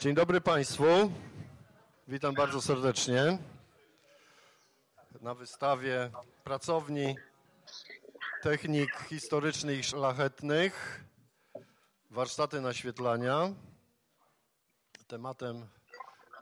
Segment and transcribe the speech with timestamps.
[0.00, 0.84] Dzień dobry Państwu.
[2.08, 3.38] Witam bardzo serdecznie
[5.20, 6.10] na wystawie
[6.44, 7.16] pracowni
[8.42, 11.04] technik historycznych i szlachetnych
[12.10, 13.52] warsztaty naświetlania.
[15.06, 15.66] Tematem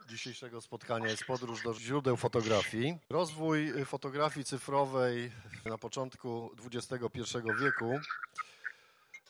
[0.09, 2.99] dzisiejszego spotkania jest podróż do źródeł fotografii.
[3.11, 5.33] Rozwój fotografii cyfrowej
[5.65, 7.99] na początku XXI wieku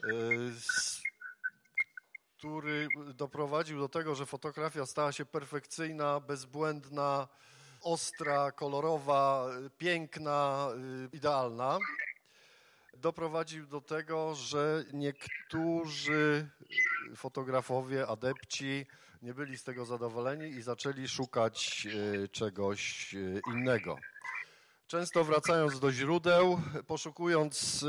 [0.04, 0.52] y,
[2.46, 7.28] który doprowadził do tego, że fotografia stała się perfekcyjna, bezbłędna,
[7.82, 9.46] ostra, kolorowa,
[9.78, 10.68] piękna,
[11.12, 11.78] y, idealna.
[12.96, 16.48] Doprowadził do tego, że niektórzy
[17.16, 18.86] fotografowie, adepci
[19.22, 21.86] nie byli z tego zadowoleni i zaczęli szukać
[22.24, 23.98] y, czegoś y, innego.
[24.86, 27.84] Często wracając do źródeł, poszukując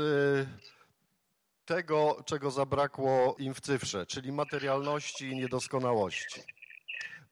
[1.68, 6.42] tego, czego zabrakło im w cyfrze, czyli materialności i niedoskonałości.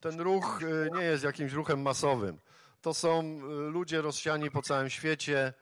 [0.00, 2.38] Ten ruch y, nie jest jakimś ruchem masowym.
[2.82, 5.52] To są y, ludzie rozsiani po całym świecie,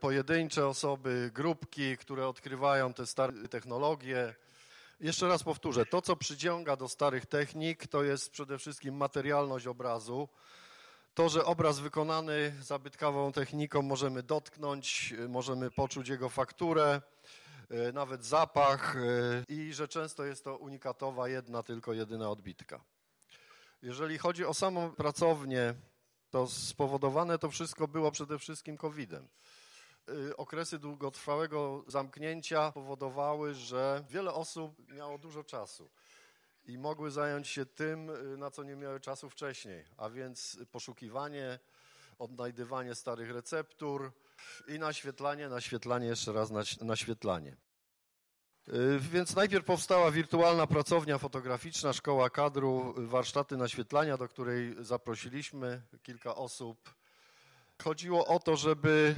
[0.00, 4.34] pojedyncze osoby, grupki, które odkrywają te stare technologie.
[5.00, 10.28] Jeszcze raz powtórzę, to co przyciąga do starych technik, to jest przede wszystkim materialność obrazu.
[11.14, 17.00] To, że obraz wykonany zabytkową techniką możemy dotknąć, y, możemy poczuć jego fakturę,
[17.92, 19.00] nawet zapach e,
[19.48, 22.84] i że często jest to unikatowa, jedna, tylko jedyna odbitka.
[23.82, 25.74] Jeżeli chodzi o samą pracownię,
[26.30, 29.28] to spowodowane to wszystko było przede wszystkim COVID-em.
[30.08, 35.90] E, okresy długotrwałego zamknięcia powodowały, że wiele osób miało dużo czasu
[36.64, 41.58] i mogły zająć się tym, na co nie miały czasu wcześniej, a więc poszukiwanie,
[42.18, 44.12] odnajdywanie starych receptur
[44.68, 47.56] i naświetlanie, naświetlanie, jeszcze raz naświetlanie.
[48.68, 56.34] Y, więc najpierw powstała wirtualna pracownia fotograficzna, szkoła kadru, warsztaty naświetlania, do której zaprosiliśmy kilka
[56.34, 56.94] osób.
[57.82, 59.14] Chodziło o to, żeby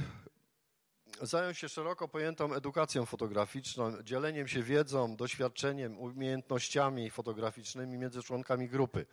[1.21, 9.05] zająć się szeroko pojętą edukacją fotograficzną, dzieleniem się wiedzą, doświadczeniem, umiejętnościami fotograficznymi między członkami grupy.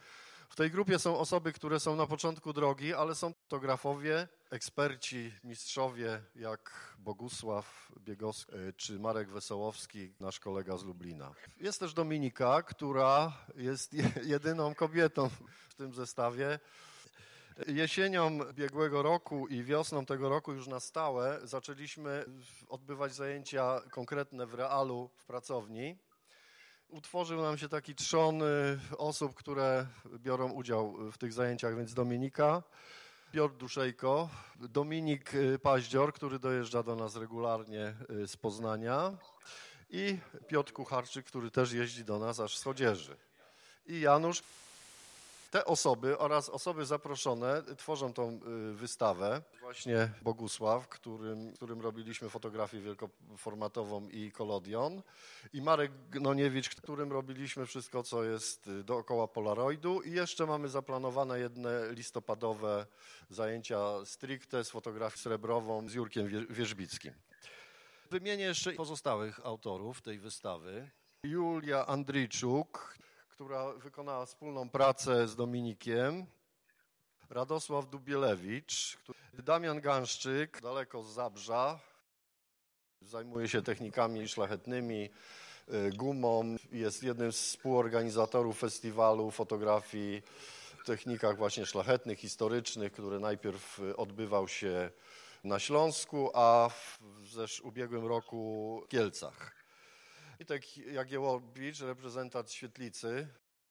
[0.54, 6.22] W tej grupie są osoby, które są na początku drogi, ale są fotografowie, eksperci, mistrzowie
[6.34, 11.32] jak Bogusław Biegowski e, czy Marek Wesołowski, nasz kolega z Lublina.
[11.60, 13.92] Jest też Dominika, która jest
[14.34, 15.31] jedyną kobietą
[15.69, 16.59] w tym zestawie.
[17.66, 22.25] Jesienią biegłego roku i wiosną tego roku już na stałe zaczęliśmy
[22.69, 25.98] odbywać zajęcia konkretne w realu w pracowni.
[26.94, 29.87] Utworzył nam się taki trzon y, osób, które
[30.19, 32.62] biorą udział w tych zajęciach, więc Dominika,
[33.32, 34.28] Piotr Duszejko,
[34.60, 39.12] Dominik y, Paździor, który dojeżdża do nas regularnie y, z Poznania
[39.91, 40.19] i
[40.49, 43.16] Piotr Kucharczyk, który też jeździ do nas aż z Chodzieży.
[43.87, 44.43] I Janusz,
[45.54, 49.42] te osoby oraz osoby zaproszone tworzą tą y, wystawę.
[49.60, 55.03] Właśnie Bogusław, którym, którym robiliśmy fotografię wielkoformatową i kolodion
[55.53, 61.38] i Marek Gnoniewicz, którym robiliśmy wszystko, co jest y, dookoła Polaroidu i jeszcze mamy zaplanowane
[61.38, 62.86] jedne listopadowe
[63.31, 67.15] zajęcia stricte z fotografią srebrową z Jurkiem Wierzbickim.
[68.10, 70.91] Wymienię jeszcze pozostałych autorów tej wystawy.
[71.25, 72.98] Julia Andrzejczuk,
[73.34, 76.27] która wykonała wspólną pracę z Dominikiem,
[77.31, 78.99] Radosław Dubielewicz,
[79.33, 81.81] Damian Ganszczyk, daleko z Zabrza,
[83.00, 85.11] zajmuje się technikami szlachetnymi,
[85.69, 90.22] y, gumą, jest jednym z współorganizatorów festiwalu fotografii
[90.83, 94.91] w technikach właśnie szlachetnych, historycznych, który najpierw y, odbywał się
[95.45, 96.99] na Śląsku, a w
[97.62, 99.64] ubiegłym roku w Kielcach.
[100.41, 103.28] Witek Jagiełowicz, reprezentant Świetlicy,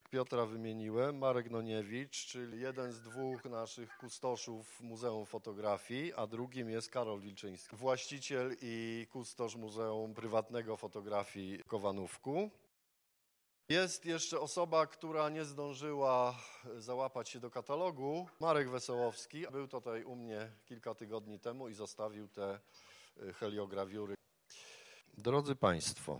[0.09, 6.89] Piotra wymieniłem, Marek Noniewicz, czyli jeden z dwóch naszych kustoszów Muzeum Fotografii, a drugim jest
[6.89, 12.49] Karol Wilczyński, właściciel i kustosz Muzeum Prywatnego Fotografii Kowanówku.
[13.69, 16.39] Jest jeszcze osoba, która nie zdążyła
[16.77, 19.45] załapać się do katalogu, Marek Wesołowski.
[19.51, 22.59] Był tutaj u mnie kilka tygodni temu i zostawił te
[23.33, 24.15] heliograwiury.
[25.17, 26.19] Drodzy Państwo,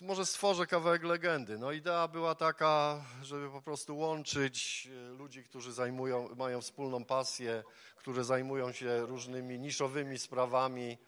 [0.00, 1.58] może stworzę kawałek legendy.
[1.58, 7.64] No idea była taka, żeby po prostu łączyć y, ludzi, którzy zajmują, mają wspólną pasję,
[7.96, 10.98] którzy zajmują się różnymi niszowymi sprawami,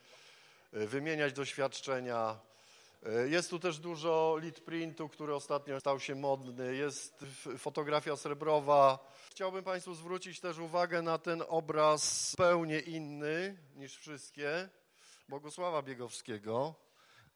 [0.74, 2.40] y, wymieniać doświadczenia.
[3.26, 6.76] Jest tu też dużo lead printu, który ostatnio stał się modny.
[6.76, 7.24] Jest
[7.58, 8.98] fotografia srebrowa.
[9.30, 14.68] Chciałbym Państwu zwrócić też uwagę na ten obraz zupełnie inny niż wszystkie
[15.28, 16.74] Bogusława Biegowskiego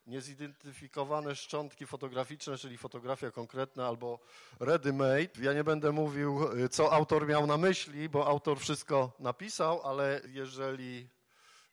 [0.06, 4.18] niezidentyfikowane szczątki fotograficzne, czyli fotografia konkretna albo
[4.60, 5.42] ready-made.
[5.42, 6.40] Ja nie będę mówił,
[6.70, 11.08] co autor miał na myśli, bo autor wszystko napisał, ale jeżeli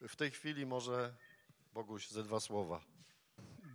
[0.01, 1.13] w tej chwili może
[1.73, 2.81] Boguś ze dwa słowa.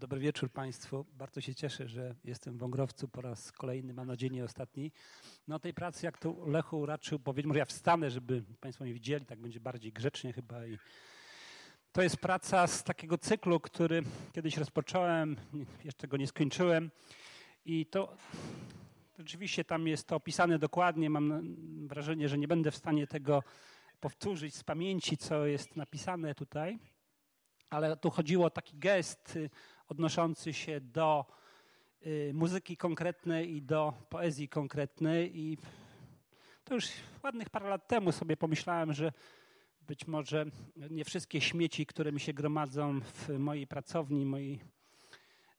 [0.00, 1.06] Dobry wieczór Państwu.
[1.12, 4.92] Bardzo się cieszę, że jestem w Wągrowcu po raz kolejny, mam nadzieję nie ostatni.
[5.48, 9.26] No tej pracy, jak to Lechu raczył powiedzieć, może ja wstanę, żeby Państwo mnie widzieli,
[9.26, 10.66] tak będzie bardziej grzecznie chyba.
[10.66, 10.78] I
[11.96, 14.02] to jest praca z takiego cyklu, który
[14.32, 15.37] kiedyś rozpocząłem,
[15.84, 16.90] jeszcze go nie skończyłem.
[17.64, 18.16] I to
[19.19, 21.10] rzeczywiście tam jest to opisane dokładnie.
[21.10, 21.56] Mam
[21.87, 23.43] wrażenie, że nie będę w stanie tego
[24.00, 26.78] powtórzyć z pamięci, co jest napisane tutaj.
[27.70, 29.38] Ale tu chodziło o taki gest
[29.88, 31.26] odnoszący się do
[32.06, 35.38] y, muzyki konkretnej i do poezji konkretnej.
[35.38, 35.58] I
[36.64, 36.88] to już
[37.22, 39.12] ładnych parę lat temu sobie pomyślałem, że
[39.88, 40.46] być może
[40.90, 44.60] nie wszystkie śmieci, które mi się gromadzą w mojej pracowni, mojej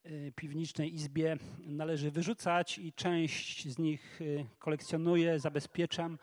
[0.06, 6.18] y, piwniczej izbie należy wyrzucać i część z nich y, kolekcjonuję, zabezpieczam.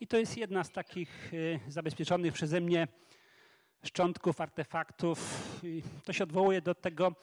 [0.00, 1.32] I to jest jedna z takich
[1.68, 2.88] zabezpieczonych przeze mnie
[3.82, 5.50] szczątków, artefaktów.
[5.62, 7.14] I to się odwołuje do tego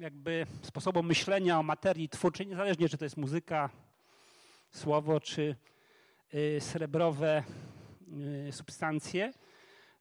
[0.00, 3.70] jakby sposobu myślenia o materii twórczej, niezależnie czy to jest muzyka,
[4.70, 5.56] słowo, czy
[6.34, 7.75] y, srebrowe y,
[8.50, 9.32] substancje,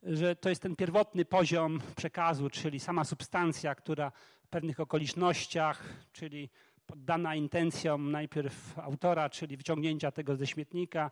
[0.03, 4.11] że to jest ten pierwotny poziom przekazu, czyli sama substancja, która
[4.43, 6.49] w pewnych okolicznościach, czyli
[6.87, 11.11] poddana intencjom najpierw autora, czyli wyciągnięcia tego ze śmietnika,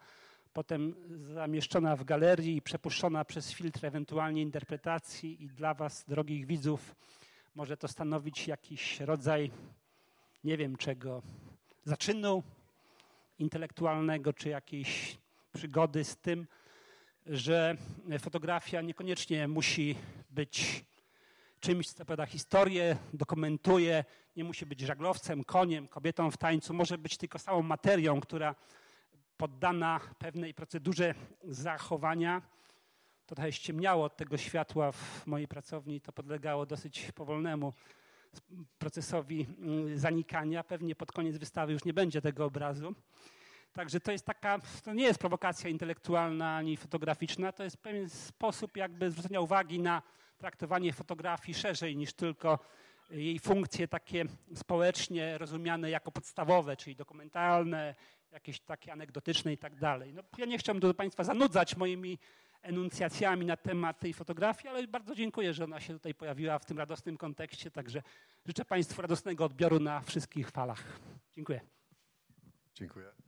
[0.53, 0.95] potem
[1.33, 6.95] zamieszczona w galerii i przepuszczona przez filtr ewentualnie interpretacji i dla Was, drogich widzów,
[7.55, 9.51] może to stanowić jakiś rodzaj,
[10.43, 11.21] nie wiem czego,
[11.83, 12.43] zaczynu
[13.39, 15.17] intelektualnego czy jakiejś
[15.53, 16.47] przygody z tym,
[17.25, 17.77] że
[18.19, 19.95] fotografia niekoniecznie musi
[20.31, 20.85] być
[21.59, 24.05] czymś, co opowiada historię, dokumentuje,
[24.35, 28.55] nie musi być żaglowcem, koniem, kobietą w tańcu, może być tylko samą materią, która
[29.37, 32.41] poddana pewnej procedurze zachowania
[33.25, 37.73] to trochę ściemniało od tego światła w mojej pracowni, to podlegało dosyć powolnemu
[38.77, 40.63] procesowi mm, zanikania.
[40.63, 42.95] Pewnie pod koniec wystawy już nie będzie tego obrazu.
[43.73, 48.77] Także to jest taka, to nie jest prowokacja intelektualna ani fotograficzna, to jest pewien sposób
[48.77, 50.01] jakby zwrócenia uwagi na
[50.37, 52.59] traktowanie fotografii szerzej niż tylko
[53.09, 54.25] jej funkcje takie
[54.55, 57.95] społecznie rozumiane jako podstawowe, czyli dokumentalne,
[58.31, 60.13] jakieś takie anegdotyczne i tak dalej.
[60.13, 62.19] No, ja nie chciałbym do Państwa zanudzać moimi
[62.61, 66.77] enuncjacjami na temat tej fotografii, ale bardzo dziękuję, że ona się tutaj pojawiła w tym
[66.77, 68.01] radosnym kontekście, także
[68.45, 70.83] życzę Państwu radosnego odbioru na wszystkich falach.
[71.35, 71.61] Dziękuję.
[72.75, 73.22] Dziękuję.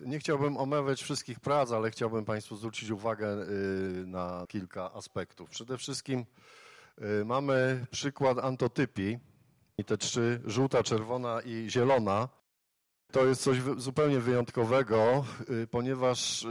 [0.00, 5.50] Nie chciałbym omawiać wszystkich prac, ale chciałbym Państwu zwrócić uwagę y, na kilka aspektów.
[5.50, 6.24] Przede wszystkim
[7.20, 9.18] y, mamy przykład antotypii.
[9.78, 12.28] I te trzy, żółta, czerwona i zielona,
[13.12, 16.46] to jest coś zupełnie wyjątkowego, y, ponieważ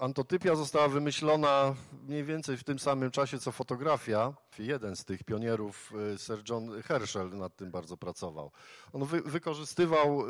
[0.00, 1.74] antotypia została wymyślona
[2.08, 4.34] mniej więcej w tym samym czasie co fotografia.
[4.58, 8.50] Jeden z tych pionierów, Sir John Herschel, nad tym bardzo pracował.
[8.92, 10.24] On wy wykorzystywał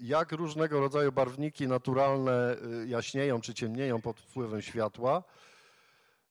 [0.00, 2.56] jak różnego rodzaju barwniki naturalne
[2.86, 5.22] jaśnieją czy ciemnieją pod wpływem światła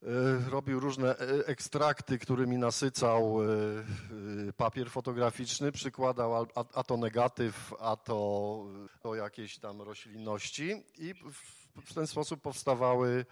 [0.03, 3.37] E, robił różne e, ekstrakty, którymi nasycał
[4.57, 8.65] papier fotograficzny, przykładał a to negatyw, a to,
[9.01, 11.13] to jakieś tam roślinności i
[11.85, 13.25] w ten sposób powstawały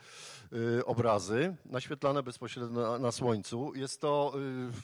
[0.85, 3.71] obrazy naświetlane bezpośrednio na słońcu.
[3.75, 4.33] Jest to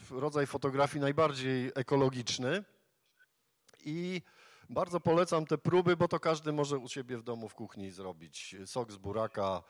[0.10, 2.63] rodzaj fotografii najbardziej ekologiczny
[3.86, 4.22] i
[4.71, 8.55] bardzo polecam te próby, bo to każdy może u siebie w domu w kuchni zrobić.
[8.65, 9.63] Sok z buraka,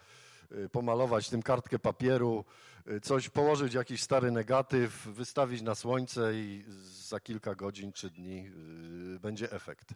[0.57, 2.45] Y, pomalować tym kartkę papieru,
[2.87, 6.63] y, coś położyć, jakiś stary negatyw, wystawić na słońce i
[7.07, 8.47] za kilka godzin czy dni
[9.15, 9.89] y, będzie efekt.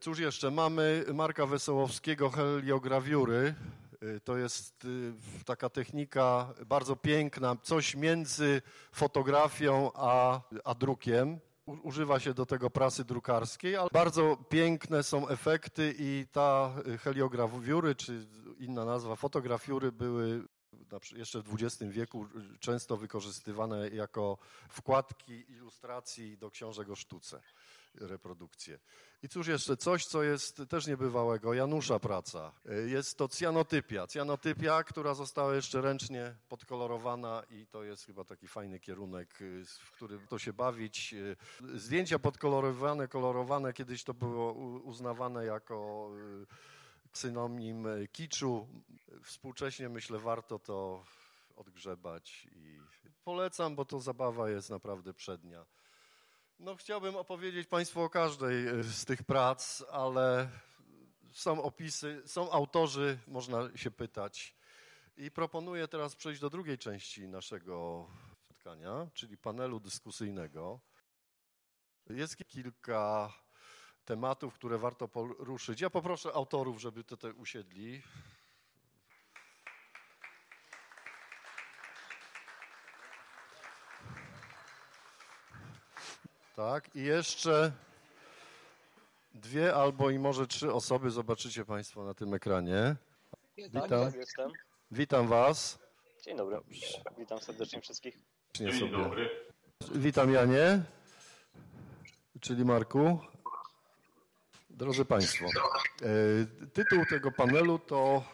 [0.00, 0.50] Cóż jeszcze?
[0.50, 3.54] Mamy Marka Wesołowskiego heliograwiury.
[4.24, 4.86] To jest
[5.44, 8.62] taka technika bardzo piękna, coś między
[8.92, 15.94] fotografią a, a drukiem używa się do tego prasy drukarskiej, ale bardzo piękne są efekty
[15.98, 18.26] i ta heliograwiury, czy
[18.58, 20.44] inna nazwa, fotografiury były
[21.16, 22.26] jeszcze w XX wieku
[22.60, 27.40] często wykorzystywane jako wkładki ilustracji do książek o sztuce,
[28.00, 28.78] reprodukcje.
[29.22, 32.52] I cóż jeszcze, coś, co jest też niebywałego, Janusza praca.
[32.86, 34.06] Jest to cyanotypia.
[34.06, 39.38] Cyanotypia, która została jeszcze ręcznie podkolorowana i to jest chyba taki fajny kierunek,
[39.78, 41.14] w którym to się bawić.
[41.74, 46.10] Zdjęcia podkolorowane, kolorowane, kiedyś to było uznawane jako
[47.12, 48.68] synonim kiczu.
[49.22, 51.04] Współcześnie myślę warto to
[51.56, 52.80] odgrzebać i
[53.24, 55.66] polecam, bo to zabawa jest naprawdę przednia.
[56.58, 60.48] No, chciałbym opowiedzieć Państwu o każdej e, z tych prac, ale
[61.32, 64.56] są opisy, są autorzy, można się pytać.
[65.16, 68.06] I proponuję teraz przejść do drugiej części naszego
[68.44, 70.80] spotkania, czyli panelu dyskusyjnego.
[72.10, 73.32] Jest kilka
[74.04, 75.80] tematów, które warto poruszyć.
[75.80, 78.02] Ja poproszę autorów, żeby tutaj usiedli.
[86.56, 87.72] Tak, i jeszcze
[89.34, 92.96] dwie albo i może trzy osoby zobaczycie Państwo na tym ekranie.
[93.56, 93.88] Witam.
[93.88, 94.50] Tak, jestem.
[94.90, 95.78] Witam Was.
[96.24, 96.60] Dzień dobry.
[97.18, 98.18] Witam serdecznie wszystkich.
[98.54, 99.30] Dzień dobry.
[99.94, 100.82] Witam Janie,
[102.40, 103.20] czyli Marku.
[104.70, 108.24] Drodzy Państwo, e, tytuł tego panelu to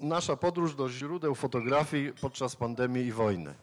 [0.00, 3.54] Nasza podróż do źródeł fotografii podczas pandemii i wojny.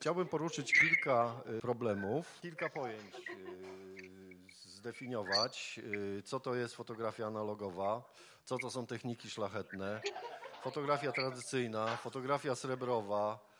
[0.00, 5.80] Chciałbym poruszyć kilka y, problemów, kilka pojęć y, zdefiniować,
[6.18, 8.02] y, co to jest fotografia analogowa,
[8.44, 10.00] co to są techniki szlachetne,
[10.62, 13.50] fotografia tradycyjna, fotografia srebrowa,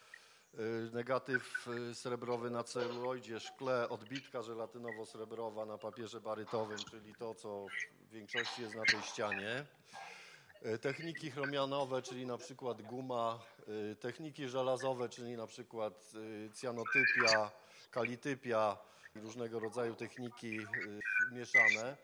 [0.92, 7.66] negatyw srebrowy na celuloidzie, szkle, odbitka żelatynowo-srebrowa na papierze barytowym, czyli to, co
[8.08, 9.66] w większości jest na tej ścianie.
[10.62, 13.38] E, techniki chromianowe, czyli na przykład guma,
[13.92, 17.50] e, techniki żelazowe, czyli na przykład e, cyanotypia,
[17.90, 18.78] kalitypia,
[19.14, 20.58] różnego rodzaju techniki
[21.32, 21.96] mieszane.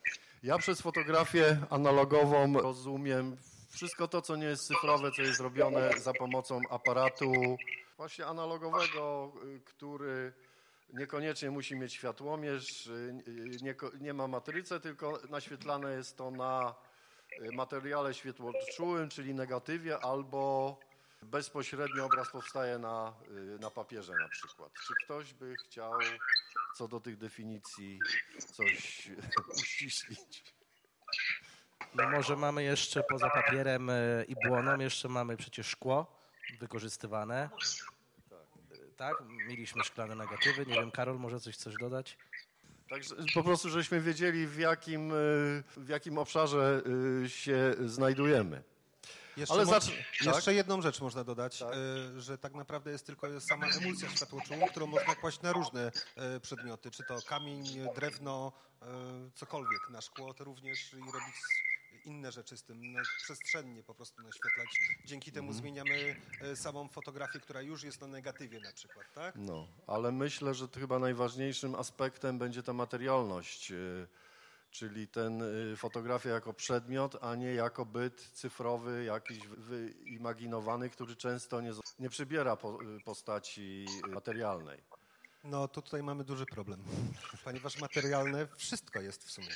[0.43, 3.37] Ja przez fotografię analogową rozumiem
[3.71, 7.33] wszystko to, co nie jest cyfrowe, co jest robione za pomocą aparatu
[7.97, 9.33] właśnie analogowego,
[9.65, 10.33] który
[10.93, 12.91] niekoniecznie musi mieć światłomierz,
[13.63, 16.75] nie, nie ma matrycę, tylko naświetlane jest to na
[17.53, 20.79] materiale światłoczułym, czyli negatywie, albo
[21.23, 23.13] bezpośrednio obraz powstaje na,
[23.57, 24.73] y, na papierze na przykład.
[24.87, 25.93] Czy ktoś by chciał
[26.77, 28.01] co do tych definicji
[28.39, 29.09] coś
[29.57, 30.45] uściślić?
[31.95, 36.17] No może mamy jeszcze poza papierem y, i błoną, jeszcze mamy przecież szkło
[36.61, 37.51] wykorzystywane.
[38.97, 39.15] Tak,
[39.49, 40.67] mieliśmy szklane negatywy.
[40.67, 42.19] Nie wiem, Karol, może coś chcesz dodać?
[42.91, 45.15] Także po prostu, żeśmy wiedzieli, w jakim, e,
[45.77, 46.83] w jakim obszarze
[47.25, 48.63] e, się znajdujemy.
[49.37, 49.89] Jeszcze, Ale zacz...
[50.25, 50.55] jeszcze tak?
[50.55, 51.75] jedną rzecz można dodać, tak?
[52.17, 55.93] E, że tak naprawdę jest tylko sama emulsja światłoczułu, którą można kłaść na różne
[56.43, 57.65] przedmioty, czy to kamień,
[57.95, 58.53] drewno,
[59.35, 59.91] cokolwiek.
[59.91, 61.35] Na szkło to również i robić
[62.07, 62.83] inne rzeczy z tym,
[63.23, 64.69] przestrzennie po prostu naświetlać.
[65.05, 65.63] Dzięki temu mhm.
[65.63, 69.35] zmieniamy e, samą fotografię, która już jest na negatywie na przykład, tak?
[69.37, 73.77] No, ale myślę, że chyba najważniejszym aspektem będzie ta materialność, e,
[74.71, 81.61] czyli ten e, fotografia jako przedmiot, a nie jako byt cyfrowy, jakiś wyimaginowany, który często
[81.61, 82.57] nie, nie przybiera
[83.05, 84.83] postaci materialnej.
[85.45, 86.83] No to tutaj mamy duży problem,
[87.45, 89.49] ponieważ materialne wszystko jest w sumie.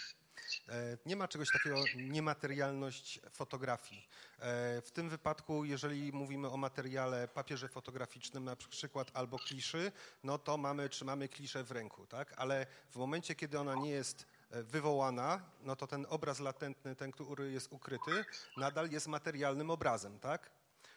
[0.69, 4.09] E, nie ma czegoś takiego niematerialność fotografii.
[4.39, 9.93] E, w tym wypadku, jeżeli mówimy o materiale papierze fotograficznym, na przykład albo kliszy,
[10.25, 12.35] no to mamy, trzymamy kliszę w ręku, tak?
[12.37, 17.13] Ale w momencie, kiedy ona nie jest e, wywołana, no to ten obraz latentny, ten,
[17.13, 18.25] który jest ukryty,
[18.57, 20.51] nadal jest materialnym obrazem, tak?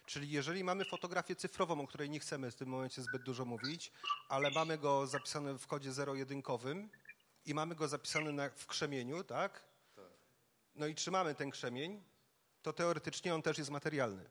[0.05, 3.91] Czyli jeżeli mamy fotografię cyfrową, o której nie chcemy w tym momencie zbyt dużo mówić,
[4.29, 6.89] ale mamy go zapisane w kodzie zero-jedynkowym,
[7.45, 9.63] i mamy go zapisany na, w krzemieniu, tak?
[10.75, 12.03] No i trzymamy ten krzemień,
[12.62, 14.29] to teoretycznie on też jest materialny.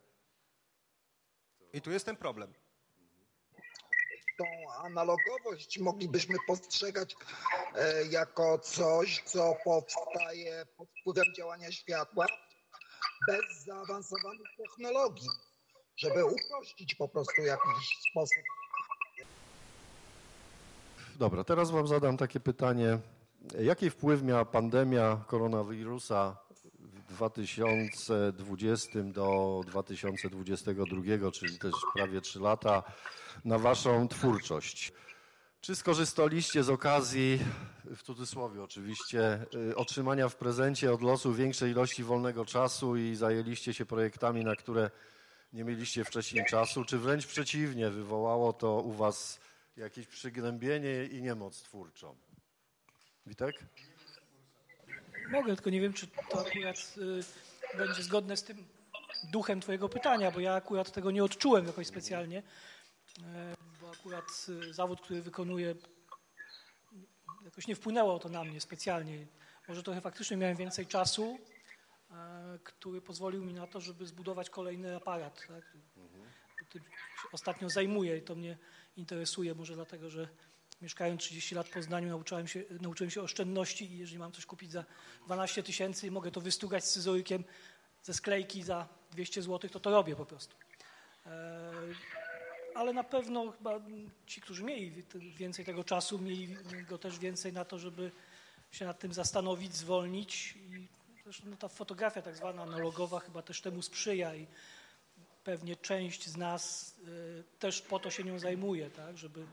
[1.72, 2.54] I tu jest ten problem.
[4.38, 4.44] Tą
[4.78, 7.14] analogowość moglibyśmy postrzegać
[7.74, 12.26] e, jako coś, co powstaje pod wpływem działania światła
[13.26, 15.28] bez zaawansowanych technologii,
[15.96, 18.42] żeby uprościć po prostu jakiś sposób
[21.22, 22.98] Dobra, teraz Wam zadam takie pytanie.
[23.60, 26.36] Jaki wpływ miała pandemia koronawirusa
[26.80, 32.82] w 2020 do 2022, czyli też prawie 3 lata,
[33.44, 34.92] na Waszą twórczość?
[35.60, 37.38] Czy skorzystaliście z okazji,
[37.96, 43.74] w cudzysłowie oczywiście, y, otrzymania w prezencie od losu większej ilości wolnego czasu i zajęliście
[43.74, 44.90] się projektami, na które
[45.52, 49.40] nie mieliście wcześniej czasu, czy wręcz przeciwnie, wywołało to u Was
[49.76, 52.16] jakieś przygnębienie i niemoc twórczą.
[53.26, 53.64] Witek?
[55.30, 58.64] Mogę, tylko nie wiem, czy to akurat y, będzie zgodne z tym
[59.30, 63.22] duchem Twojego pytania, bo ja akurat tego nie odczułem jakoś specjalnie, y,
[63.80, 65.74] bo akurat y, zawód, który wykonuję,
[67.44, 69.26] jakoś nie wpłynęło to na mnie specjalnie.
[69.68, 71.38] może trochę faktycznie miałem więcej czasu,
[72.10, 75.46] e, który pozwolił mi na to, żeby zbudować kolejny aparat.
[75.48, 75.76] Tak?
[76.68, 78.58] Tym się ostatnio zajmuję i to mnie
[78.96, 80.28] interesuje, może dlatego, że
[80.82, 84.72] mieszkając 30 lat w Poznaniu nauczyłem się, nauczyłem się oszczędności i jeżeli mam coś kupić
[84.72, 84.84] za
[85.26, 87.44] 12 tysięcy i mogę to wystugać z scyzorykiem
[88.02, 90.56] ze sklejki za 200 zł, to to robię po prostu.
[91.26, 91.72] E,
[92.74, 93.80] ale na pewno chyba
[94.26, 95.02] ci, którzy mieli
[95.36, 96.56] więcej tego czasu, mieli
[96.88, 98.10] go też więcej na to, żeby
[98.70, 100.88] się nad tym zastanowić, zwolnić i
[101.24, 104.46] też no, ta fotografia tak zwana analogowa chyba też temu sprzyja i
[105.44, 109.46] pewnie część z nas y, też po to się nią zajmuje, tak, żeby,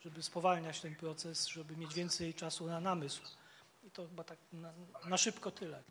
[0.00, 3.22] żeby spowalniać ten proces, żeby mieć więcej czasu na namysł.
[3.82, 4.72] I to chyba tak na,
[5.08, 5.82] na szybko tyle.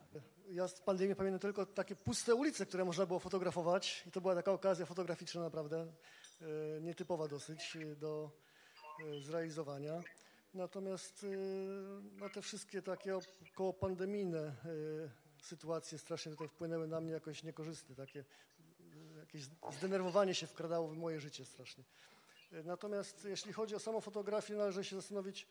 [0.51, 4.35] Ja z pandemii pamiętam tylko takie puste ulice, które można było fotografować i to była
[4.35, 5.87] taka okazja fotograficzna naprawdę,
[6.41, 8.31] y, nietypowa dosyć y, do
[9.21, 10.03] zrealizowania.
[10.53, 11.25] Natomiast
[12.17, 13.17] no, te wszystkie takie
[13.53, 14.55] około pandemijne
[15.41, 18.25] sytuacje strasznie tutaj wpłynęły na mnie jakoś niekorzystne, takie
[19.35, 21.83] jakieś zdenerwowanie się wkradało w moje życie strasznie.
[22.51, 25.47] Natomiast jeśli chodzi o samą fotografię, należy się zastanowić,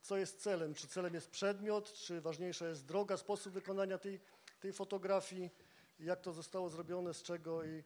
[0.00, 0.74] co jest celem.
[0.74, 4.20] Czy celem jest przedmiot, czy ważniejsza jest droga, sposób wykonania tej,
[4.60, 5.50] tej fotografii,
[6.00, 7.84] jak to zostało zrobione, z czego i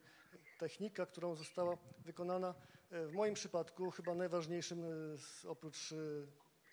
[0.59, 2.55] technika, którą została wykonana.
[2.91, 5.97] W moim przypadku chyba najważniejszym e, oprócz e,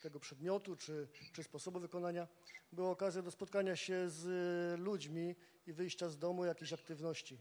[0.01, 2.27] tego przedmiotu czy, czy sposobu wykonania
[2.72, 5.36] była okazja do spotkania się z ludźmi
[5.67, 7.38] i wyjścia z domu, jakiejś aktywności.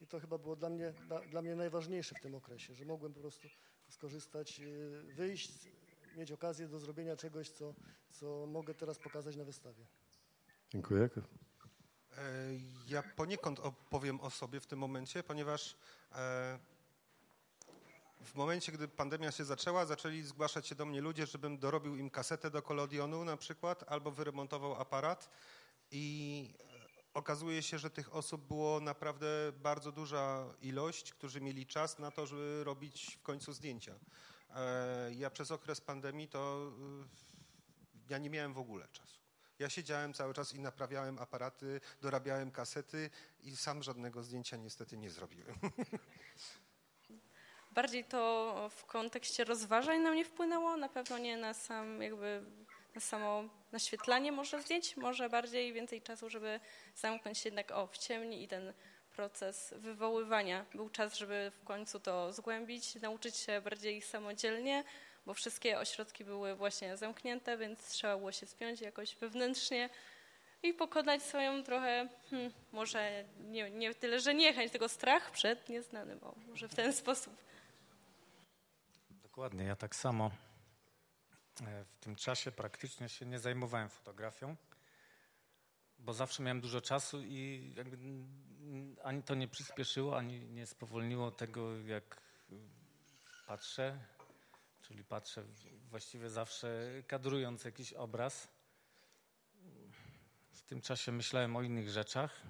[0.00, 3.14] I to chyba było dla mnie, dla, dla mnie najważniejsze w tym okresie, że mogłem
[3.14, 3.48] po prostu
[3.88, 5.68] skorzystać, y, wyjść,
[6.16, 7.74] mieć okazję do zrobienia czegoś, co,
[8.10, 9.86] co mogę teraz pokazać na wystawie.
[10.70, 11.08] Dziękuję.
[12.18, 12.20] E,
[12.88, 15.76] ja poniekąd opowiem o sobie w tym momencie, ponieważ
[16.12, 16.58] e,
[18.20, 22.10] w momencie, gdy pandemia się zaczęła, zaczęli zgłaszać się do mnie ludzie, żebym dorobił im
[22.10, 25.30] kasetę do kolodionu na przykład, albo wyremontował aparat.
[25.90, 26.54] I
[27.14, 32.26] okazuje się, że tych osób było naprawdę bardzo duża ilość, którzy mieli czas na to,
[32.26, 33.94] żeby robić w końcu zdjęcia.
[34.54, 36.72] E, ja przez okres pandemii to
[37.04, 39.18] e, ja nie miałem w ogóle czasu.
[39.58, 45.10] Ja siedziałem cały czas i naprawiałem aparaty, dorabiałem kasety i sam żadnego zdjęcia niestety nie
[45.10, 45.56] zrobiłem.
[47.72, 52.44] Bardziej to w kontekście rozważań na mnie wpłynęło, na pewno nie na sam jakby
[52.94, 56.60] na samo naświetlanie może zdjęć, może bardziej więcej czasu, żeby
[56.94, 58.72] zamknąć się jednak o, w ciemni i ten
[59.16, 60.66] proces wywoływania.
[60.74, 64.84] Był czas, żeby w końcu to zgłębić, nauczyć się bardziej samodzielnie,
[65.26, 69.90] bo wszystkie ośrodki były właśnie zamknięte, więc trzeba było się spiąć jakoś wewnętrznie
[70.62, 76.18] i pokonać swoją trochę, hmm, może nie, nie tyle, że niechęć, tylko strach przed nieznanym.
[76.22, 77.36] O, może w ten sposób.
[79.10, 80.30] Dokładnie, ja tak samo
[81.66, 84.56] w tym czasie praktycznie się nie zajmowałem fotografią,
[85.98, 87.74] bo zawsze miałem dużo czasu i
[89.04, 92.22] ani to nie przyspieszyło, ani nie spowolniło tego, jak
[93.46, 93.98] patrzę,
[94.82, 95.44] czyli patrzę
[95.90, 96.68] właściwie zawsze
[97.06, 98.48] kadrując jakiś obraz.
[100.50, 102.42] W tym czasie myślałem o innych rzeczach,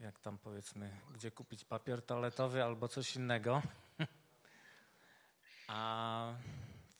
[0.00, 3.62] jak tam powiedzmy, gdzie kupić papier toaletowy albo coś innego.
[5.68, 6.34] A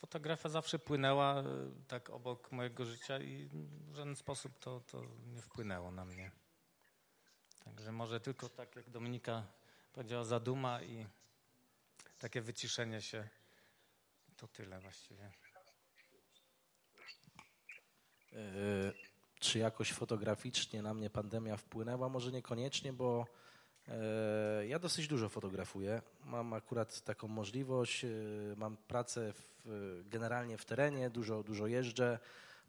[0.05, 1.43] fotografia zawsze płynęła e,
[1.87, 3.49] tak obok mojego życia i
[3.91, 5.01] w żaden sposób to, to
[5.33, 6.31] nie wpłynęło na mnie.
[7.63, 9.43] Także może tylko tak jak Dominika
[9.93, 11.07] powiedziała, zaduma i
[12.19, 13.29] takie wyciszenie się.
[14.37, 15.31] To tyle właściwie.
[18.31, 18.93] Yy,
[19.39, 22.09] czy jakoś fotograficznie na mnie pandemia wpłynęła?
[22.09, 23.27] Może niekoniecznie, bo E,
[24.67, 26.01] ja dosyć dużo fotografuję.
[26.25, 28.05] Mam akurat taką możliwość.
[28.05, 28.09] E,
[28.57, 32.19] mam pracę w, generalnie w terenie, dużo, dużo jeżdżę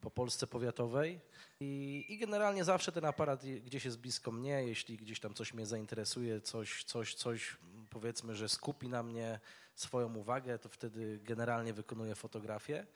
[0.00, 1.20] po Polsce powiatowej
[1.60, 4.62] I, i generalnie zawsze ten aparat gdzieś jest blisko mnie.
[4.66, 7.56] Jeśli gdzieś tam coś mnie zainteresuje, coś, coś, coś
[7.90, 9.40] powiedzmy, że skupi na mnie
[9.74, 12.86] swoją uwagę, to wtedy generalnie wykonuję fotografię.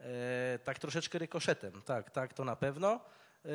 [0.00, 3.00] E, tak troszeczkę rykoszetem, tak, tak, to na pewno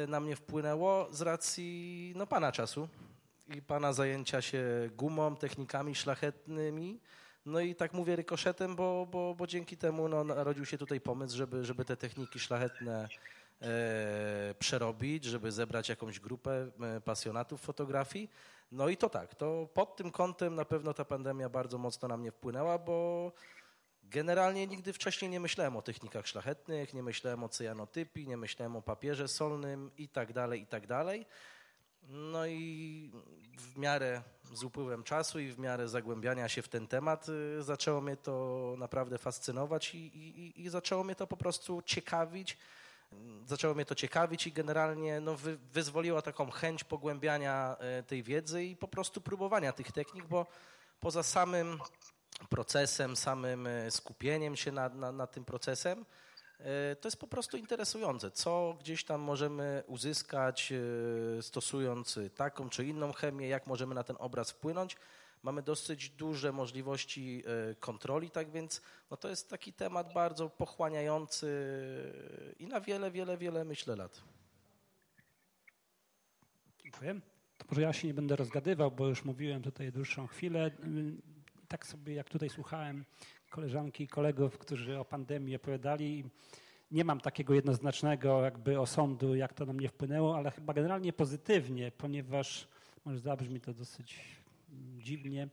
[0.08, 2.90] na mnie wpłynęło z racji no, pana czasu
[3.48, 7.00] i pana zajęcia się gumą, technikami szlachetnymi.
[7.46, 11.38] No i tak mówię rykoszetem, bo, bo, bo dzięki temu no, narodził się tutaj pomysł,
[11.38, 13.08] żeby, żeby te techniki szlachetne
[13.62, 18.30] e, przerobić, żeby zebrać jakąś grupę e, pasjonatów fotografii.
[18.72, 22.18] No i to tak, to pod tym kątem na pewno ta pandemia bardzo mocno na
[22.18, 23.32] mnie wpłynęła, bo
[24.04, 28.82] generalnie nigdy wcześniej nie myślałem o technikach szlachetnych, nie myślałem o cyjanotypii, nie myślałem o
[28.82, 31.26] papierze solnym i tak dalej, i tak dalej.
[32.10, 33.12] No i
[33.58, 34.22] w miarę
[34.54, 38.76] z upływem czasu i w miarę zagłębiania się w ten temat y, zaczęło mnie to
[38.78, 42.58] naprawdę fascynować i, i, i zaczęło mnie to po prostu ciekawić.
[43.46, 48.64] zaczęło mnie to ciekawić i generalnie no, wy, wyzwoliło taką chęć pogłębiania e, tej wiedzy
[48.64, 50.46] i po prostu próbowania tych technik, bo
[51.00, 51.80] poza samym
[52.50, 56.06] procesem, samym e, skupieniem się nad, na, na tym procesem,
[57.02, 60.74] to jest po prostu interesujące, co gdzieś tam możemy uzyskać
[61.42, 64.96] stosując taką czy inną chemię, jak możemy na ten obraz wpłynąć.
[65.44, 67.44] Mamy dosyć duże możliwości
[67.80, 71.48] kontroli, tak więc no to jest taki temat bardzo pochłaniający
[72.60, 74.22] i na wiele, wiele, wiele myślę lat.
[76.84, 77.20] Dziękuję.
[77.58, 80.72] To może ja się nie będę rozgadywał, bo już mówiłem tutaj dłuższą chwilę.
[81.68, 83.06] Tak sobie jak tutaj słuchałem
[83.50, 86.24] koleżanki i kolegów, którzy o pandemii opowiadali,
[86.92, 91.92] nie mam takiego jednoznacznego jakby osądu, jak to na mnie wpłynęło, ale chyba generalnie pozytywnie,
[91.92, 92.68] ponieważ
[93.06, 94.22] może zabrzmi to dosyć
[94.98, 95.48] dziwnie,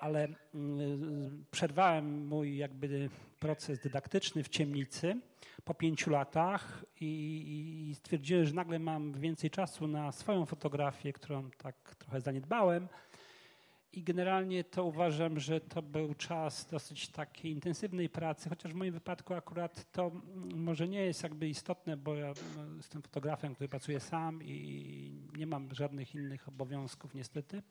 [0.00, 5.20] ale mm, przerwałem mój jakby proces dydaktyczny w ciemnicy
[5.64, 11.94] po pięciu latach i, stwierdziłem, że nagle mam więcej czasu na swoją fotografię, którą tak
[11.98, 12.88] trochę zaniedbałem.
[13.92, 18.92] I generalnie to uważam, że to był czas dosyć takiej intensywnej pracy, chociaż w moim
[18.92, 23.68] wypadku akurat to mm, może nie jest jakby istotne, bo ja no, jestem fotografem, który
[23.68, 27.62] pracuje sam i nie mam żadnych innych obowiązków niestety.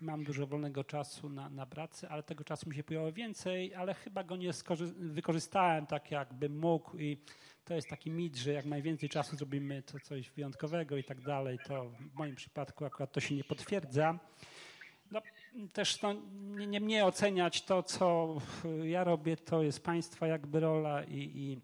[0.00, 1.66] Mam dużo wolnego czasu na, na
[2.08, 4.50] ale tego czasu mi się pojawiło więcej, ale chyba go nie
[4.96, 7.20] wykorzystałem tak, jakbym mógł i
[7.64, 11.58] to jest taki mit, że jak najwięcej czasu zrobimy to coś wyjątkowego i tak dalej,
[11.66, 14.18] to w moim przypadku akurat to się nie potwierdza.
[15.72, 18.36] Też no, nie, nie mnie oceniać to, co
[18.84, 21.60] ja robię, to jest państwa jakby rola, i, i,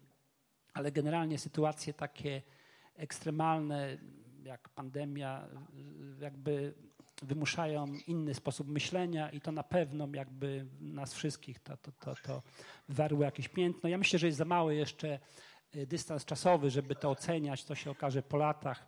[0.73, 2.41] ale generalnie sytuacje takie
[2.95, 3.97] ekstremalne,
[4.43, 5.47] jak pandemia,
[6.19, 6.73] jakby
[7.21, 12.41] wymuszają inny sposób myślenia i to na pewno jakby nas wszystkich to, to, to, to
[12.89, 13.89] warło jakieś piętno.
[13.89, 15.19] Ja myślę, że jest za mały jeszcze
[15.75, 17.63] y, dystans czasowy, żeby to oceniać.
[17.63, 18.85] To się okaże po latach.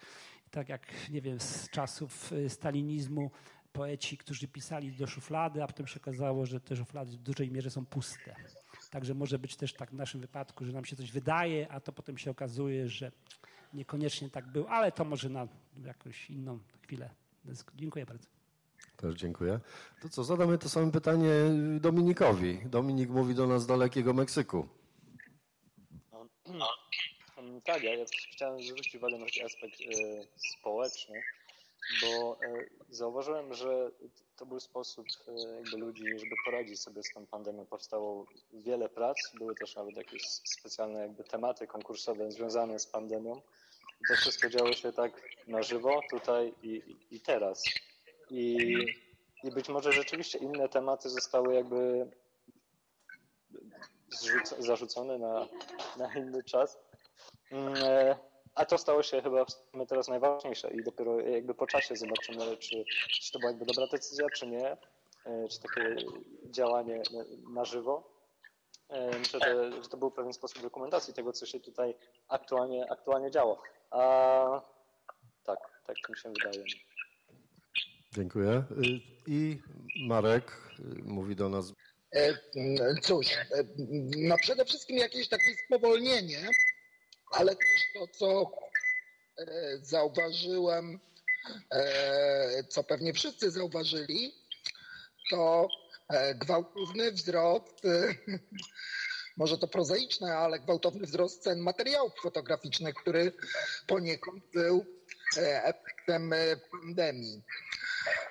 [0.51, 3.31] Tak jak, nie wiem, z czasów y, stalinizmu
[3.75, 7.69] poeci, którzy pisali do szuflady, a potem się okazało, że te szuflady w dużej mierze
[7.69, 8.35] są puste.
[8.89, 11.91] Także może być też tak w naszym wypadku, że nam się coś wydaje, a to
[11.91, 13.11] potem się okazuje, że
[13.73, 15.47] niekoniecznie tak było, ale to może na
[15.85, 17.09] jakąś inną chwilę.
[17.75, 18.27] Dziękuję bardzo.
[18.97, 19.59] Też dziękuję.
[20.01, 21.29] To co, zadamy to samo pytanie
[21.79, 22.59] Dominikowi.
[22.65, 24.67] Dominik mówi do nas z dalekiego Meksyku.
[27.65, 27.91] Tak, ja,
[28.31, 29.85] chciałem zwrócić uwagę na taki aspekt e,
[30.59, 31.21] społeczny,
[32.01, 33.91] bo e, zauważyłem, że
[34.35, 37.65] to był sposób e, jakby ludzi, żeby poradzić sobie z tą pandemią.
[37.65, 43.41] Powstało wiele prac, były też nawet jakieś specjalne jakby tematy konkursowe związane z pandemią.
[44.07, 47.63] To wszystko działo się tak na żywo, tutaj i, i teraz.
[48.29, 48.57] I,
[49.43, 52.11] I być może rzeczywiście inne tematy zostały jakby
[54.59, 55.47] zarzucone na,
[55.97, 56.77] na inny czas.
[58.55, 62.57] A to stało się chyba w sumie teraz najważniejsze i dopiero jakby po czasie zobaczymy,
[62.57, 62.83] czy,
[63.21, 64.77] czy to była jakby dobra decyzja, czy nie,
[65.25, 65.95] e, czy takie
[66.49, 67.01] działanie
[67.53, 68.15] na żywo.
[68.89, 71.95] E, myślę, że, że to był pewien sposób dokumentacji tego, co się tutaj
[72.27, 73.61] aktualnie, aktualnie działo.
[73.91, 74.61] A
[75.43, 76.63] tak, tak mi się wydaje.
[78.15, 78.49] Dziękuję.
[78.49, 79.59] Y, I
[80.07, 81.73] Marek y, mówi do nas.
[82.11, 82.33] E,
[83.01, 83.27] cóż,
[84.17, 86.49] no przede wszystkim jakieś takie spowolnienie,
[87.35, 88.51] ale też to, co
[89.37, 89.45] e,
[89.81, 90.99] zauważyłem,
[92.69, 94.35] co pewnie wszyscy zauważyli,
[95.29, 95.67] to
[96.35, 97.81] gwałtowny wzrost,
[99.37, 103.31] może to prozaiczne, ale gwałtowny wzrost cen materiałów fotograficznych, który
[103.87, 104.85] poniekąd był
[105.37, 106.33] efektem
[106.71, 107.43] pandemii.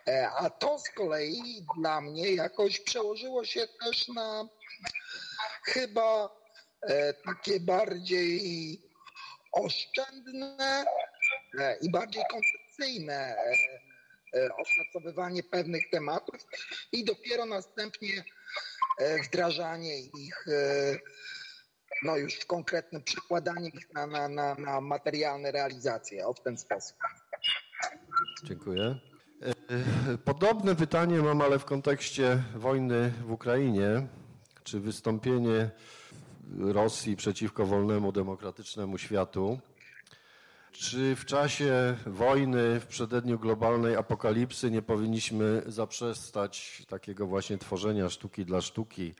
[0.08, 4.48] E, a to z kolei dla mnie jakoś przełożyło się też na
[5.64, 6.36] chyba
[6.82, 8.80] e, takie bardziej
[9.54, 10.84] oszczędne
[11.58, 13.36] e, i bardziej koncepcyjne
[14.58, 16.46] oszacowywanie pewnych tematów
[16.92, 18.24] i dopiero następnie
[19.26, 20.46] wdrażanie ich,
[22.02, 26.58] no już w konkretnym przekładanie ich na, na, na, na materialne realizacje, o w ten
[26.58, 26.96] sposób.
[28.44, 28.98] Dziękuję.
[29.44, 34.06] E, podobne pytanie mam, ale w kontekście wojny w Ukrainie.
[34.64, 35.70] Czy wystąpienie
[36.58, 39.58] Rosji przeciwko wolnemu, demokratycznemu światu,
[40.72, 48.44] czy w czasie wojny, w przededniu globalnej apokalipsy nie powinniśmy zaprzestać takiego właśnie tworzenia sztuki
[48.44, 49.14] dla sztuki,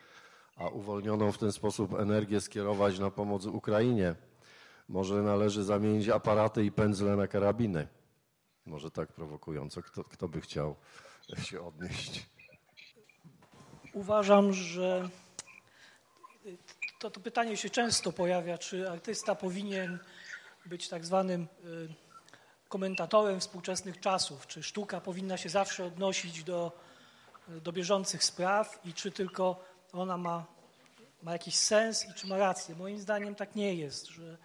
[0.56, 4.14] a uwolnioną w ten sposób energię skierować na pomoc Ukrainie?
[4.88, 7.88] Może należy zamienić aparaty i pędzle na karabiny?
[8.66, 9.82] Może tak prowokująco.
[9.82, 10.76] Kto, kto by chciał
[11.38, 12.26] się odnieść?
[13.92, 15.08] Uważam, że
[17.04, 19.98] to, to pytanie się często pojawia, czy artysta powinien
[20.66, 21.88] być tak zwanym y,
[22.68, 24.46] komentatorem współczesnych czasów.
[24.46, 26.72] Czy sztuka powinna się zawsze odnosić do,
[27.48, 30.44] do bieżących spraw i czy tylko ona ma,
[31.22, 32.74] ma jakiś sens i czy ma rację.
[32.74, 34.36] Moim zdaniem tak nie jest, że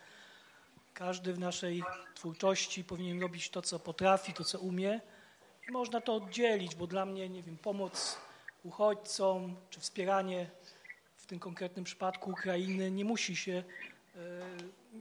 [0.93, 1.83] każdy w naszej
[2.15, 5.01] twórczości powinien robić to, co potrafi, to, co umie.
[5.69, 8.17] I można to oddzielić, bo dla mnie, nie wiem, pomoc
[8.63, 10.49] uchodźcom czy wspieranie
[11.29, 13.63] tym konkretnym przypadku Ukrainy nie musi się,
[14.15, 14.19] e,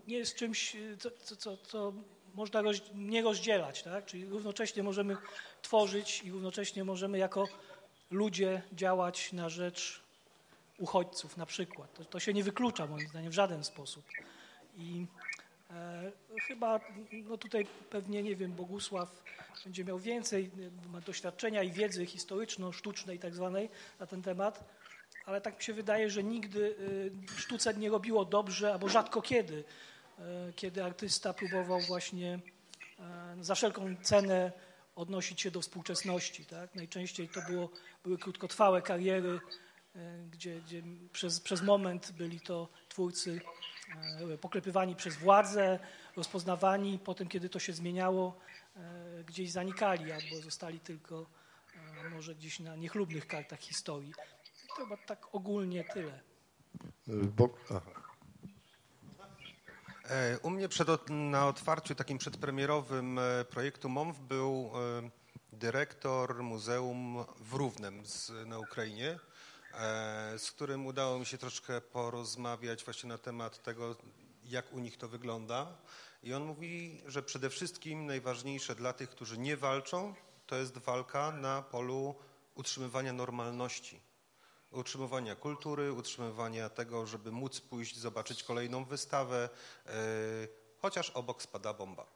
[0.06, 1.92] nie jest czymś, co, co, co, co
[2.34, 3.82] można roz, nie rozdzielać.
[3.82, 4.06] Tak?
[4.06, 5.16] Czyli równocześnie możemy
[5.62, 7.48] tworzyć i równocześnie możemy jako
[8.10, 10.02] ludzie działać na rzecz
[10.78, 11.94] uchodźców na przykład.
[11.94, 14.04] To, to się nie wyklucza moim zdaniem w żaden sposób.
[14.76, 15.06] I
[15.70, 16.12] e,
[16.46, 16.80] chyba
[17.12, 19.22] no tutaj pewnie, nie wiem, Bogusław
[19.64, 20.50] będzie miał więcej,
[21.06, 23.68] doświadczenia i wiedzy historyczno-sztucznej tak zwanej
[24.00, 24.64] na ten temat,
[25.28, 26.76] ale tak mi się wydaje, że nigdy
[27.36, 29.64] y, sztuce nie robiło dobrze, albo rzadko kiedy,
[30.18, 32.40] y, kiedy artysta próbował właśnie
[33.38, 34.52] y, za wszelką cenę
[34.96, 36.44] odnosić się do współczesności.
[36.44, 36.74] Tak?
[36.74, 37.70] Najczęściej to było,
[38.04, 39.40] były krótkotrwałe kariery,
[40.30, 43.40] gdzie, gdzie przez, przez moment byli to twórcy
[44.40, 45.78] poklepywani przez władzę,
[46.16, 48.40] rozpoznawani, potem kiedy to się zmieniało,
[49.26, 51.26] gdzieś zanikali albo zostali tylko
[52.10, 54.12] może gdzieś na niechlubnych kartach historii.
[54.78, 56.20] To chyba tak ogólnie tyle.
[57.06, 57.48] Bo...
[60.04, 64.70] E, u mnie przed, na otwarciu takim przedpremierowym projektu MOMW był
[65.52, 69.18] dyrektor Muzeum w Równem z, na Ukrainie,
[70.38, 73.96] z którym udało mi się troszkę porozmawiać właśnie na temat tego,
[74.44, 75.76] jak u nich to wygląda.
[76.22, 80.14] I on mówi, że przede wszystkim najważniejsze dla tych, którzy nie walczą,
[80.46, 82.14] to jest walka na polu
[82.54, 84.07] utrzymywania normalności,
[84.70, 89.48] utrzymywania kultury, utrzymywania tego, żeby móc pójść zobaczyć kolejną wystawę,
[89.86, 89.92] yy,
[90.78, 92.06] chociaż obok spada bomba.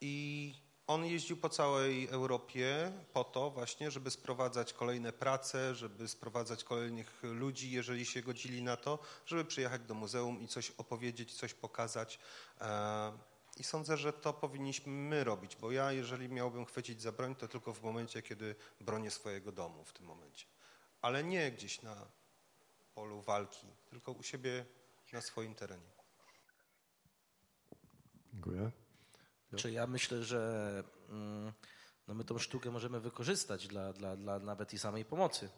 [0.00, 0.54] I
[0.86, 7.22] on jeździł po całej Europie po to właśnie, żeby sprowadzać kolejne prace, żeby sprowadzać kolejnych
[7.22, 12.18] ludzi, jeżeli się godzili na to, żeby przyjechać do muzeum i coś opowiedzieć, coś pokazać.
[12.60, 13.12] E,
[13.56, 17.48] I sądzę, że to powinniśmy my robić, bo ja, jeżeli miałbym chwycić za broń, to
[17.48, 20.51] tylko w momencie, kiedy bronię swojego domu w tym momencie.
[21.02, 22.06] Ale nie gdzieś na
[22.94, 24.64] polu walki, tylko u siebie
[25.12, 25.92] na swoim terenie.
[28.32, 28.70] Dziękuję.
[29.56, 31.52] Czy ja myślę, że mm,
[32.08, 35.48] no my tą sztukę możemy wykorzystać dla, dla, dla nawet i samej pomocy.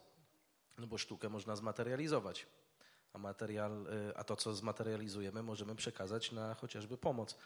[0.77, 2.47] No bo sztukę można zmaterializować,
[3.13, 7.37] a, materiał, y, a to, co zmaterializujemy, możemy przekazać na chociażby pomoc.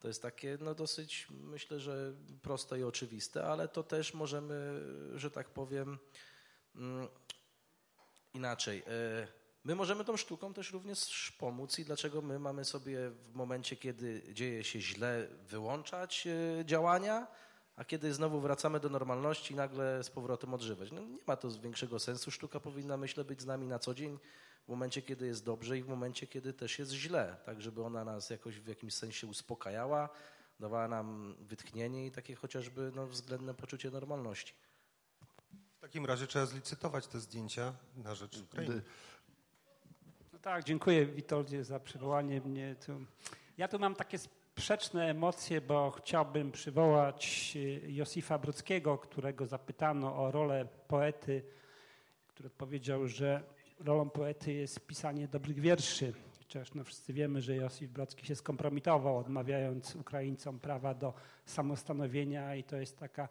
[0.00, 2.12] To jest takie no dosyć, myślę, że
[2.42, 4.82] proste i oczywiste, ale to też możemy,
[5.14, 5.98] że tak powiem,
[6.74, 7.08] mm,
[8.34, 8.78] inaczej.
[8.78, 13.76] Y, My możemy tą sztuką też również pomóc i dlaczego my mamy sobie w momencie,
[13.76, 17.26] kiedy dzieje się źle, wyłączać e, działania,
[17.76, 20.92] a kiedy znowu wracamy do normalności, nagle z powrotem odżywać.
[20.92, 22.30] No, nie ma to większego sensu.
[22.30, 24.18] Sztuka powinna, myślę, być z nami na co dzień,
[24.64, 28.04] w momencie, kiedy jest dobrze i w momencie, kiedy też jest źle, tak żeby ona
[28.04, 30.08] nas jakoś w jakimś sensie uspokajała,
[30.60, 34.54] dawała nam wytchnienie i takie chociażby no, względne poczucie normalności.
[35.84, 38.82] Takim razie trzeba zlicytować te zdjęcia na rzecz Ukrainy.
[40.42, 42.92] Tak, dziękuję Witoldzie za przywołanie mnie tu.
[43.58, 50.30] Ja tu mam takie sprzeczne emocje, bo chciałbym przywołać e, Josifa Brockiego, którego zapytano o
[50.30, 51.42] rolę poety,
[52.28, 53.42] który odpowiedział, że
[53.80, 56.12] rolą poety jest pisanie dobrych wierszy.
[56.38, 62.64] Chociaż no wszyscy wiemy, że Josif Brocki się skompromitował, odmawiając Ukraińcom prawa do samostanowienia i
[62.64, 63.28] to jest taka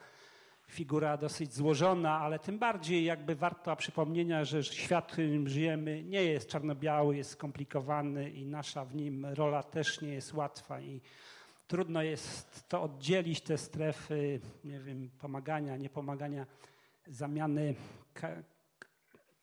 [0.73, 6.23] figura dosyć złożona, ale tym bardziej jakby warto przypomnienia, że świat, w którym żyjemy nie
[6.23, 11.01] jest czarno-biały, jest skomplikowany i nasza w nim rola też nie jest łatwa i
[11.67, 16.45] trudno jest to oddzielić te strefy, nie wiem, pomagania, niepomagania,
[17.07, 17.75] zamiany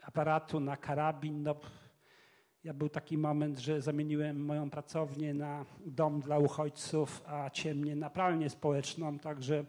[0.03, 1.43] aparatu na karabin.
[1.43, 1.55] No,
[2.65, 8.11] ja był taki moment, że zamieniłem moją pracownię na dom dla uchodźców, a ciemnie na
[8.11, 9.65] pralnię społeczną, także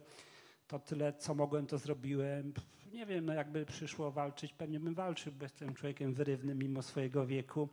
[0.71, 2.53] to tyle, co mogłem, to zrobiłem.
[2.93, 7.25] Nie wiem, no jakby przyszło walczyć, pewnie bym walczył, bo jestem człowiekiem wyrywnym mimo swojego
[7.25, 7.69] wieku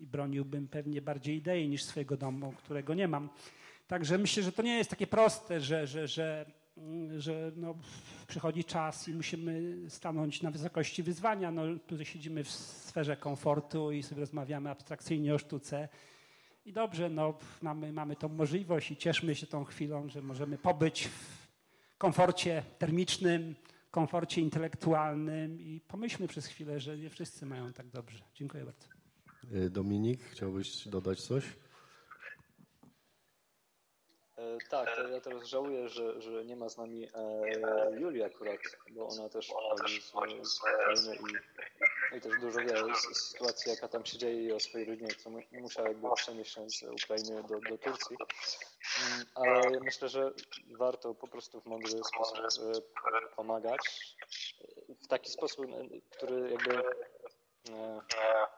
[0.00, 3.28] i broniłbym pewnie bardziej idei niż swojego domu, którego nie mam.
[3.86, 6.46] Także myślę, że to nie jest takie proste, że, że, że,
[7.18, 7.74] że no,
[8.26, 11.50] przychodzi czas i musimy stanąć na wysokości wyzwania.
[11.50, 15.88] No, tu siedzimy w sferze komfortu i sobie rozmawiamy abstrakcyjnie o sztuce.
[16.66, 21.08] I dobrze, no, mamy, mamy tą możliwość i cieszmy się tą chwilą, że możemy pobyć
[21.08, 21.45] w
[21.98, 23.54] komforcie termicznym,
[23.90, 28.24] komforcie intelektualnym i pomyślmy przez chwilę, że nie wszyscy mają tak dobrze.
[28.34, 28.86] Dziękuję bardzo.
[29.66, 31.44] Y, Dominik, chciałbyś dodać coś?
[34.36, 38.60] E, tak, to ja teraz żałuję, że, że nie ma z nami e, Julii akurat,
[38.90, 41.16] bo ona też pochodzi z, Ukrainy
[42.12, 45.08] i, i też dużo wie o sytuacji, jaka tam się dzieje i o swojej rodzinie,
[45.08, 48.16] która musiała jakby przenieść się z Ukrainy do, do Turcji.
[49.12, 50.32] Mm, ale myślę, że
[50.78, 54.16] warto po prostu w mądry sposób e, pomagać.
[55.02, 55.66] W taki sposób,
[56.10, 56.82] który jakby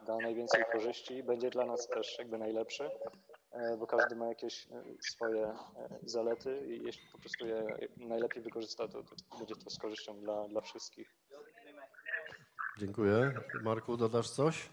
[0.07, 2.91] da najwięcej korzyści, będzie dla nas też jakby najlepszy.
[3.53, 5.55] E, bo każdy ma jakieś e, swoje e,
[6.03, 10.49] zalety i jeśli po prostu je najlepiej wykorzysta, to, to będzie to z korzyścią dla,
[10.49, 11.15] dla wszystkich.
[12.79, 13.33] Dziękuję.
[13.63, 14.69] Marku, dodasz coś?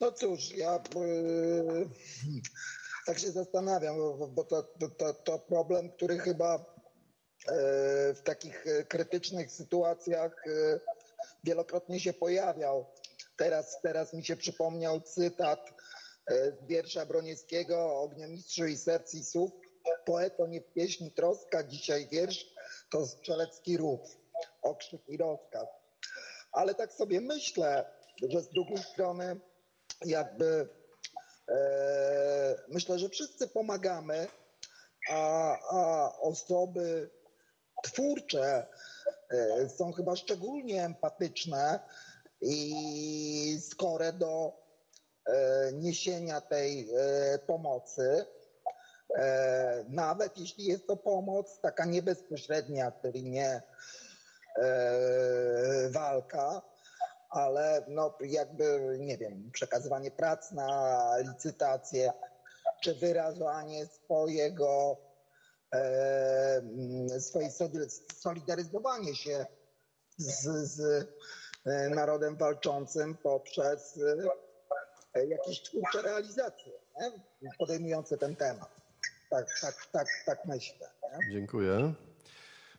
[0.00, 1.88] No cóż, ja yy,
[3.06, 3.96] tak się zastanawiam,
[4.30, 4.62] bo to,
[4.98, 6.64] to, to problem, który chyba yy,
[8.14, 10.80] w takich krytycznych sytuacjach yy,
[11.44, 12.86] wielokrotnie się pojawiał.
[13.36, 15.77] Teraz, teraz mi się przypomniał cytat
[16.62, 19.50] wiersza Broniewskiego Ogniomistrzu i serc słów.
[20.04, 22.46] Poeto nie w pieśni troska, dzisiaj wiersz
[22.90, 24.00] to strzelecki rów,
[24.62, 25.68] okrzyk i rozkaz.
[26.52, 27.84] Ale tak sobie myślę,
[28.22, 29.40] że z drugiej strony
[30.04, 30.68] jakby
[31.48, 34.26] e, myślę, że wszyscy pomagamy,
[35.10, 37.10] a, a osoby
[37.82, 38.66] twórcze
[39.30, 41.80] e, są chyba szczególnie empatyczne
[42.40, 44.57] i skore do E,
[45.72, 48.26] niesienia tej e, pomocy,
[49.14, 53.62] e, nawet jeśli jest to pomoc taka niebezpośrednia, czyli nie
[55.90, 56.62] walka,
[57.30, 62.12] ale no jakby, nie wiem, przekazywanie prac na licytację,
[62.82, 64.96] czy wyrażanie swojego,
[67.18, 67.50] swojej
[68.22, 69.46] solidaryzowanie się
[70.16, 71.08] z, z
[71.90, 74.47] narodem walczącym poprzez E,
[75.14, 76.72] jakieś twórcze realizacje
[77.42, 77.50] nie?
[77.58, 78.76] podejmujące ten temat.
[79.30, 80.90] Tak, tak, tak, tak myślę.
[81.02, 81.32] Nie?
[81.32, 81.94] Dziękuję.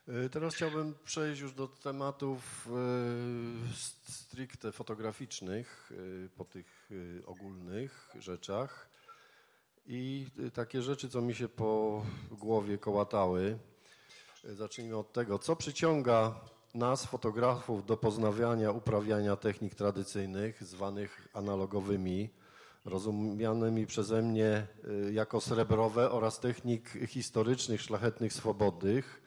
[0.08, 5.92] E, teraz chciałbym przejść już do tematów e, stricte fotograficznych,
[6.36, 6.90] po tych
[7.26, 8.90] ogólnych rzeczach.
[9.88, 13.60] I takie rzeczy, co mi się po głowie kołatały.
[14.44, 16.42] Zacznijmy od tego, co przyciąga
[16.74, 22.30] nas, fotografów, do poznawania, uprawiania technik tradycyjnych, zwanych analogowymi,
[22.86, 24.68] rozumianymi przeze mnie
[25.08, 29.22] y, jako srebrowe oraz technik historycznych, szlachetnych, swobodnych.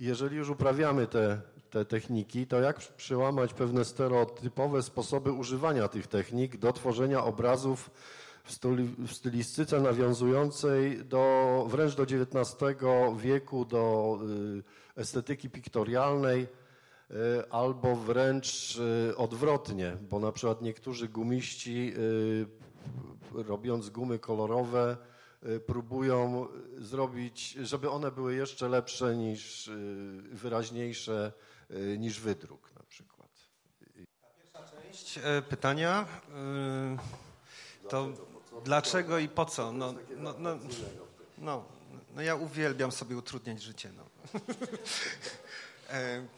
[0.00, 6.56] Jeżeli już uprawiamy te, te techniki, to jak przełamać pewne stereotypowe sposoby używania tych technik
[6.56, 7.90] do tworzenia obrazów
[8.44, 12.54] w, styli, w stylistyce nawiązującej do, wręcz do XIX
[13.16, 14.18] wieku, do
[14.96, 16.46] y, estetyki piktorialnej,
[17.50, 18.76] albo wręcz
[19.10, 22.46] y, odwrotnie, bo na przykład niektórzy gumiści y,
[23.32, 24.96] robiąc gumy kolorowe
[25.66, 26.46] próbują
[26.78, 29.70] zrobić, żeby one były jeszcze lepsze niż,
[30.32, 31.32] wyraźniejsze
[31.98, 33.28] niż wydruk na przykład.
[34.12, 35.18] Ta pierwsza część
[35.48, 36.06] pytania
[37.88, 38.08] to
[38.64, 39.72] dlaczego i po co?
[39.72, 40.58] No, no, no,
[41.38, 41.64] no,
[42.14, 43.90] no ja uwielbiam sobie utrudniać życie.
[43.96, 44.04] No.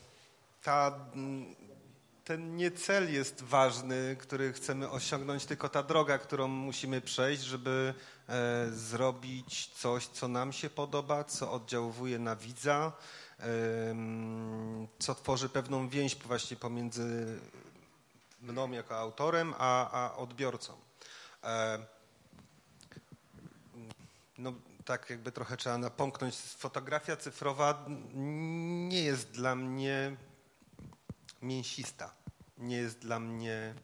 [0.63, 0.95] Ta,
[2.25, 7.95] ten nie cel jest ważny, który chcemy osiągnąć, tylko ta droga, którą musimy przejść, żeby
[8.29, 12.93] e, zrobić coś, co nam się podoba, co oddziałuje na widza,
[13.41, 13.45] e,
[14.99, 17.39] co tworzy pewną więź właśnie pomiędzy
[18.41, 20.73] mną jako autorem, a, a odbiorcą.
[21.45, 21.79] E,
[24.39, 24.53] no,
[24.85, 26.37] tak jakby trochę trzeba napomknąć.
[26.37, 27.85] Fotografia cyfrowa
[28.89, 30.17] nie jest dla mnie
[31.43, 32.15] mięsista.
[32.59, 33.75] Nie jest dla mnie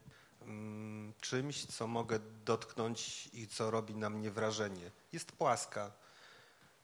[0.42, 4.90] mm, czymś, co mogę dotknąć i co robi na mnie wrażenie.
[5.12, 5.92] Jest płaska.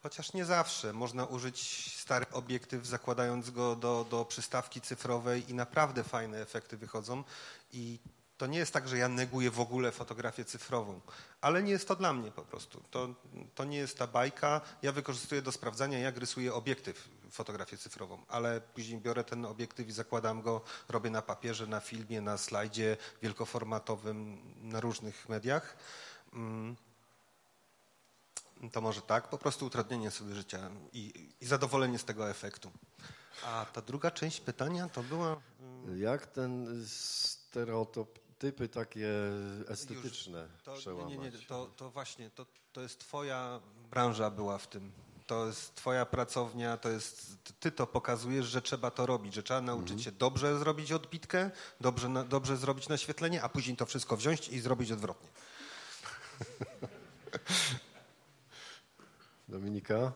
[0.03, 0.93] Chociaż nie zawsze.
[0.93, 7.25] Można użyć stary obiektyw, zakładając go do, do przystawki cyfrowej i naprawdę fajne efekty wychodzą.
[7.73, 7.99] I
[8.39, 11.01] to nie jest tak, że ja neguję w ogóle fotografię cyfrową,
[11.41, 12.83] ale nie jest to dla mnie po prostu.
[12.91, 13.09] To,
[13.55, 14.61] to nie jest ta bajka.
[14.83, 19.93] Ja wykorzystuję do sprawdzania, jak rysuję obiektyw fotografię cyfrową, ale później biorę ten obiektyw i
[19.93, 25.77] zakładam go, robię na papierze, na filmie, na slajdzie wielkoformatowym, na różnych mediach.
[26.33, 26.77] Mm.
[28.73, 32.71] To może tak, po prostu utrudnienie sobie życia i, i zadowolenie z tego efektu.
[33.45, 35.41] A ta druga część pytania to była...
[35.61, 39.09] Mm, jak ten stereotypy takie
[39.69, 41.11] estetyczne Już, to, przełamać?
[41.11, 43.61] Nie, nie, nie, to, to właśnie, to, to jest twoja
[43.91, 44.93] branża była w tym
[45.27, 49.61] to jest twoja pracownia, to jest, ty to pokazujesz, że trzeba to robić, że trzeba
[49.61, 50.05] nauczyć mhm.
[50.05, 51.51] się dobrze zrobić odbitkę,
[51.81, 55.29] dobrze, dobrze zrobić naświetlenie, a później to wszystko wziąć i zrobić odwrotnie.
[59.49, 60.13] Dominika,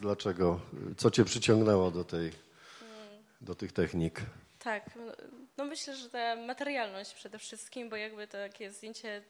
[0.00, 0.60] dlaczego?
[0.96, 2.32] Co cię przyciągnęło do, tej,
[3.40, 4.20] do tych technik?
[4.58, 5.12] Tak, no,
[5.56, 9.24] no myślę, że ta materialność przede wszystkim, bo jakby to takie zdjęcie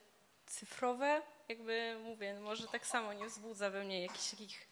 [0.46, 4.67] cyfrowe, jakby mówię, może tak samo nie wzbudza we mnie jakichś takich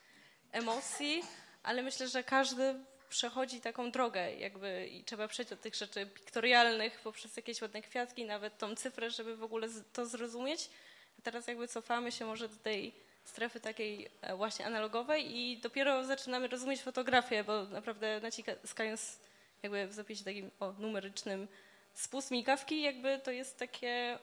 [0.56, 1.22] emocji,
[1.62, 2.74] ale myślę, że każdy
[3.08, 8.24] przechodzi taką drogę jakby i trzeba przejść od tych rzeczy piktorialnych poprzez jakieś ładne kwiatki,
[8.24, 10.70] nawet tą cyfrę, żeby w ogóle to zrozumieć.
[11.18, 12.94] A teraz jakby cofamy się może do tej
[13.24, 19.18] strefy takiej e, właśnie analogowej i dopiero zaczynamy rozumieć fotografię, bo naprawdę naciskając
[19.62, 21.48] jakby w zapisie takim o, numerycznym
[21.94, 24.18] spust migawki, jakby to jest takie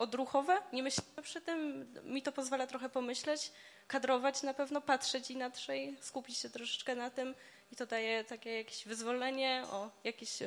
[0.00, 3.52] odruchowe, nie myślimy przy tym, mi to pozwala trochę pomyśleć,
[3.86, 7.34] kadrować na pewno, patrzeć inaczej, skupić się troszeczkę na tym
[7.72, 10.40] i to daje takie jakieś wyzwolenie, o jakieś,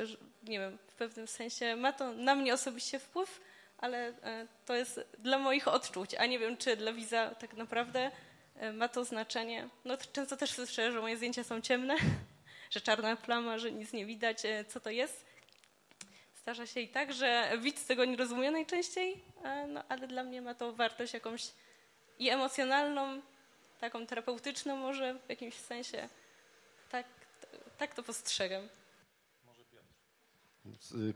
[0.44, 3.42] nie wiem, w pewnym sensie ma to na mnie osobiście wpływ,
[3.78, 8.12] ale e, to jest dla moich odczuć, a nie wiem, czy dla widza tak naprawdę
[8.56, 9.70] e, ma to znaczenie.
[9.86, 11.96] No często też słyszę, że moje zdjęcia są ciemne,
[12.74, 15.33] że czarna plama, że nic nie widać, e, co to jest.
[16.44, 19.24] Zdarza się i tak, że widz tego nie rozumie najczęściej,
[19.68, 21.52] no, ale dla mnie ma to wartość jakąś
[22.20, 23.22] i emocjonalną,
[23.80, 26.10] taką terapeutyczną może w jakimś sensie.
[26.92, 27.06] Tak,
[27.78, 28.62] tak to postrzegam.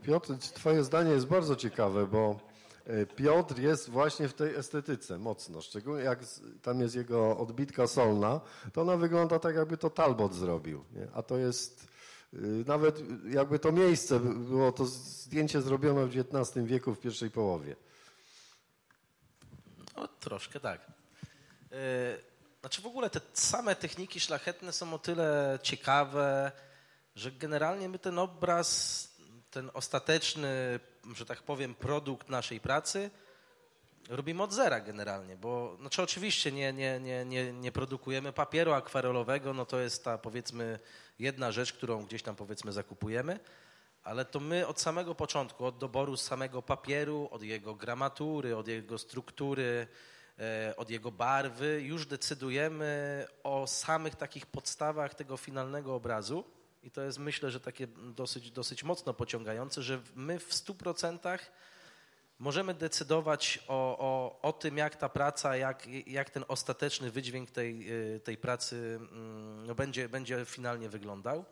[0.02, 2.40] Piotr, twoje zdanie jest bardzo ciekawe, bo
[2.86, 6.18] e, Piotr jest właśnie w tej estetyce mocno, szczególnie jak
[6.62, 8.40] tam jest jego odbitka solna,
[8.72, 11.08] to ona wygląda tak, jakby to Talbot zrobił, nie?
[11.14, 11.97] a to jest y,
[12.66, 17.76] nawet jakby to miejsce było to zdjęcie zrobione w XIX wieku w pierwszej połowie.
[19.96, 20.80] No, troszkę tak.
[21.72, 22.18] E,
[22.60, 26.52] znaczy w ogóle te same techniki szlachetne są o tyle ciekawe,
[27.14, 29.08] że generalnie my ten obraz,
[29.50, 30.80] ten ostateczny,
[31.14, 33.10] że tak powiem, produkt naszej pracy
[34.08, 39.54] robimy od zera generalnie, bo znaczy oczywiście nie, nie, nie, nie, nie produkujemy papieru akwarelowego,
[39.54, 40.78] no to jest ta powiedzmy
[41.18, 43.40] jedna rzecz, którą gdzieś tam powiedzmy zakupujemy,
[44.04, 48.98] ale to my od samego początku, od doboru samego papieru, od jego gramatury, od jego
[48.98, 49.86] struktury,
[50.38, 56.44] e, od jego barwy, już decydujemy o samych takich podstawach tego finalnego obrazu.
[56.82, 61.38] I to jest myślę, że takie dosyć, dosyć mocno pociągające, że my w 100%
[62.38, 67.88] możemy decydować o, o, o tym, jak ta praca, jak, jak ten ostateczny wydźwięk tej,
[68.16, 71.44] e, tej pracy mm, no, będzie, będzie finalnie wyglądał.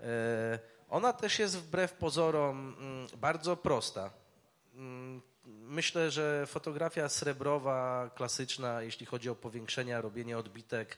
[0.00, 0.58] E,
[0.88, 4.10] ona też jest wbrew pozorom mm, bardzo prosta.
[4.74, 10.96] Mm, myślę, że fotografia srebrowa, klasyczna, jeśli chodzi o powiększenia, robienie odbitek,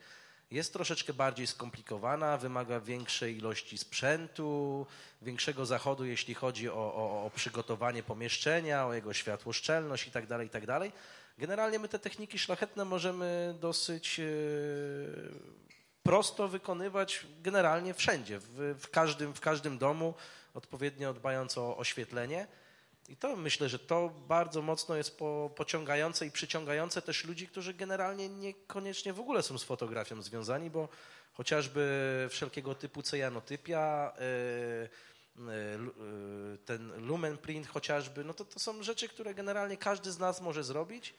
[0.53, 4.86] jest troszeczkę bardziej skomplikowana, wymaga większej ilości sprzętu,
[5.22, 10.66] większego zachodu, jeśli chodzi o, o, o przygotowanie pomieszczenia, o jego światłoszczelność itd., tak itd.
[10.66, 10.92] Tak
[11.38, 14.24] Generalnie my te techniki szlachetne możemy dosyć e,
[16.03, 20.14] prosto wykonywać generalnie wszędzie, w, w, każdym, w każdym domu,
[20.55, 22.46] odpowiednio dbając o oświetlenie.
[23.09, 27.74] I to myślę, że to bardzo mocno jest po, pociągające i przyciągające też ludzi, którzy
[27.74, 30.88] generalnie niekoniecznie w ogóle są z fotografią związani, bo
[31.32, 34.88] chociażby wszelkiego typu cyjanotypia, yy,
[36.64, 40.64] ten lumen print chociażby, no to, to są rzeczy, które generalnie każdy z nas może
[40.64, 41.14] zrobić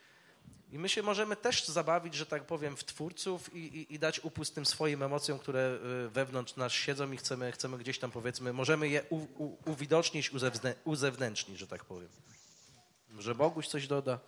[0.73, 4.19] i my się możemy też zabawić, że tak powiem, w twórców i, i, i, dać
[4.19, 8.53] upust tym swoim emocjom, które y, wewnątrz nas siedzą i chcemy, chcemy gdzieś tam powiedzmy,
[8.53, 10.31] możemy je u, u, uwidocznić,
[10.85, 12.09] uzewnętrznić, że tak powiem.
[13.19, 14.19] Że Boguś coś doda.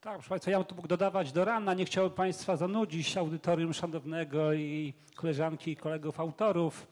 [0.00, 1.74] Tak, proszę Państwa, ja tu mógł dodawać do rana.
[1.74, 6.86] Nie chciałbym Państwa zanudzić audytorium szanownego i koleżanki i kolegów autorów.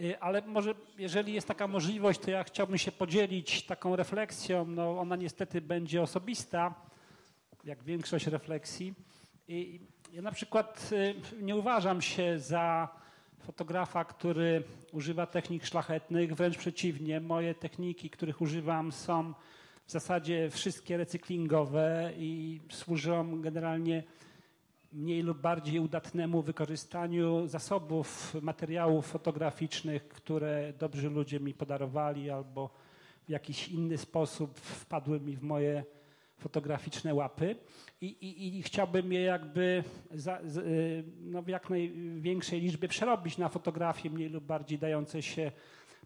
[0.00, 4.66] Y, ale może jeżeli jest taka możliwość, to ja chciałbym się podzielić taką refleksją.
[4.66, 6.74] No, ona niestety będzie osobista,
[7.64, 8.94] jak większość refleksji.
[9.48, 9.80] I
[10.12, 12.88] ja na przykład y, nie uważam się za
[13.40, 17.20] fotografa, który używa technik szlachetnych, wręcz przeciwnie.
[17.20, 19.34] Moje techniki, których używam, są
[19.86, 24.02] w zasadzie wszystkie recyklingowe i służą generalnie
[24.92, 32.70] mniej lub bardziej udatnemu wykorzystaniu zasobów materiałów fotograficznych, które dobrzy ludzie mi podarowali albo
[33.26, 35.84] w jakiś inny sposób wpadły mi w moje
[36.38, 37.56] fotograficzne łapy
[38.00, 43.48] i, i, i chciałbym je jakby za, y, no w jak największej liczbie przerobić na
[43.48, 45.52] fotografie mniej lub bardziej dające się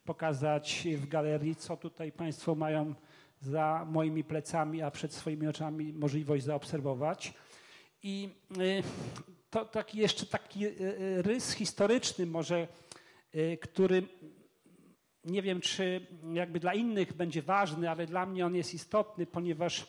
[0.04, 2.94] pokazać w galerii, co tutaj Państwo mają
[3.40, 7.34] za moimi plecami, a przed swoimi oczami możliwość zaobserwować.
[8.06, 8.28] I
[8.60, 8.82] y,
[9.50, 12.68] to taki jeszcze taki y, y, rys historyczny może,
[13.60, 14.02] który
[15.24, 19.86] nie wiem, czy jakby dla innych będzie ważny, ale dla mnie on jest istotny, ponieważ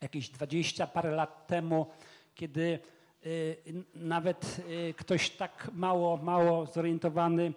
[0.00, 1.86] jakieś dwadzieścia parę lat temu
[2.34, 2.78] kiedy
[3.94, 4.60] nawet
[4.96, 7.52] ktoś tak mało, mało zorientowany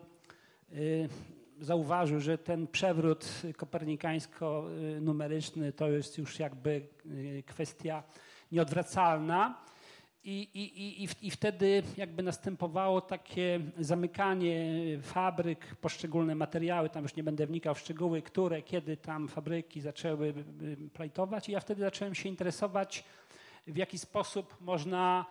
[1.60, 6.88] zauważył, że ten przewrót kopernikańsko-numeryczny to jest już jakby
[7.46, 8.04] kwestia
[8.52, 9.67] nieodwracalna.
[10.30, 14.66] I, i, i, I wtedy jakby następowało takie zamykanie
[15.02, 20.34] fabryk, poszczególne materiały, tam już nie będę wnikał w szczegóły, które, kiedy tam fabryki zaczęły
[20.94, 21.50] plajtować.
[21.50, 23.04] I ja wtedy zacząłem się interesować,
[23.68, 25.26] w jaki sposób można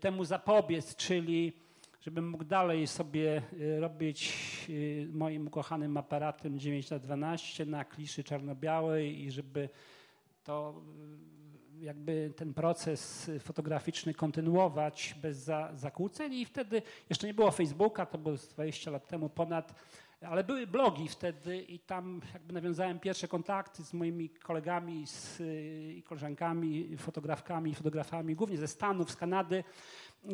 [0.00, 1.52] temu zapobiec, czyli
[2.00, 4.34] żebym mógł dalej sobie y, robić
[4.68, 9.68] y, moim ukochanym aparatem 9 na 12 na kliszy czarno-białej i żeby
[10.44, 10.82] to
[11.80, 16.32] jakby ten proces fotograficzny kontynuować bez za, zakłóceń.
[16.32, 19.74] I wtedy jeszcze nie było Facebooka, to było 20 lat temu ponad,
[20.20, 25.40] ale były blogi wtedy i tam jakby nawiązałem pierwsze kontakty z moimi kolegami z,
[25.96, 29.64] i koleżankami, fotografkami, fotografami, głównie ze Stanów, z Kanady,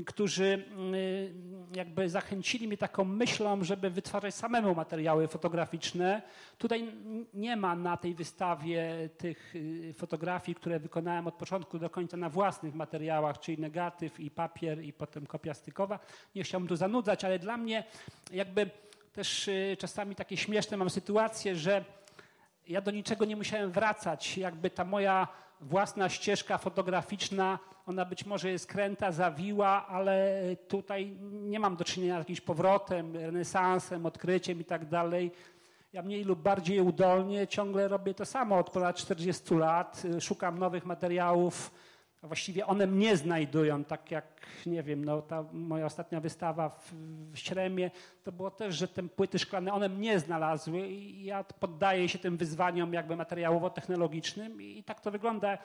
[0.07, 0.64] którzy
[0.95, 1.34] y,
[1.76, 6.22] jakby zachęcili mnie taką myślą, żeby wytwarzać samemu materiały fotograficzne.
[6.59, 6.93] Tutaj
[7.34, 12.30] nie ma na tej wystawie tych y, fotografii, które wykonałem od początku do końca na
[12.30, 15.99] własnych materiałach, czyli negatyw i papier i potem kopia stykowa.
[16.34, 17.84] Nie chciałbym tu zanudzać, ale dla mnie
[18.32, 18.70] jakby
[19.12, 21.84] też y, czasami takie śmieszne mam sytuacje, że
[22.69, 24.39] ja do niczego nie musiałem wracać.
[24.39, 25.29] Jakby ta moja
[25.61, 32.17] własna ścieżka fotograficzna, ona być może jest kręta, zawiła, ale tutaj nie mam do czynienia
[32.17, 35.33] z jakimś powrotem, renesansem, odkryciem i tak dalej.
[35.93, 40.03] Ja mniej lub bardziej udolnie ciągle robię to samo od ponad 40 lat.
[40.21, 41.71] Szukam nowych materiałów,
[42.23, 46.93] właściwie one mnie znajdują, tak jak, nie wiem, no, ta moja ostatnia wystawa w,
[47.33, 47.91] w Śremie,
[48.25, 52.37] to było też, że te płyty szklane, one mnie znalazły i ja poddaję się tym
[52.37, 55.59] wyzwaniom jakby materiałowo-technologicznym i, i tak to wygląda.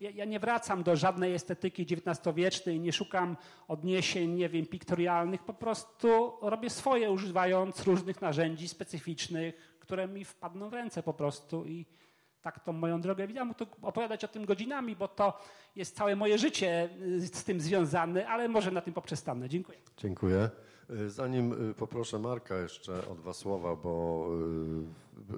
[0.00, 3.36] Ja, ja, nie wracam do żadnej estetyki XIX-wiecznej, nie szukam
[3.68, 10.70] odniesień, nie wiem, piktorialnych, po prostu robię swoje, używając różnych narzędzi specyficznych, które mi wpadną
[10.70, 11.86] w ręce po prostu i
[12.42, 13.26] tak tą moją drogę.
[13.34, 15.38] Ja mógł opowiadać o tym godzinami, bo to
[15.76, 19.48] jest całe moje życie y, z tym związane, ale może na tym poprzestanę.
[19.48, 19.78] Dziękuję.
[19.96, 20.50] Dziękuję.
[20.90, 24.28] Y, zanim y, poproszę Marka jeszcze o dwa słowa, bo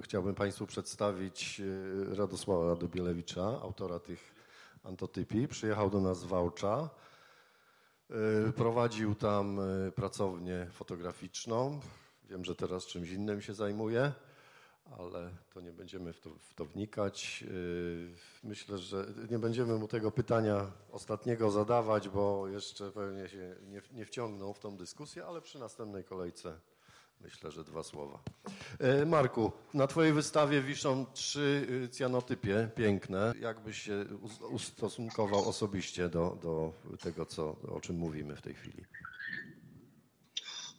[0.01, 1.61] chciałbym Państwu przedstawić
[2.11, 4.35] Radosława Dubielewicza, autora tych
[4.83, 5.47] antotypii.
[5.47, 6.89] Przyjechał do nas z Wałcza.
[8.55, 9.59] Prowadził tam
[9.95, 11.79] pracownię fotograficzną.
[12.29, 14.11] Wiem, że teraz czymś innym się zajmuje
[14.99, 17.41] ale to nie będziemy w to, w to, wnikać.
[17.41, 23.81] Yy, myślę, że nie będziemy mu tego pytania ostatniego zadawać, bo jeszcze pewnie się nie,
[23.91, 26.59] nie wciągnął w tą dyskusję, ale przy następnej kolejce
[27.21, 28.19] myślę, że dwa słowa.
[28.79, 33.33] Yy, Marku, na Twojej wystawie wiszą trzy yy, cyanotypie piękne.
[33.39, 34.05] Jak byś się
[34.49, 38.85] ustosunkował osobiście do, do tego, co, o czym mówimy w tej chwili?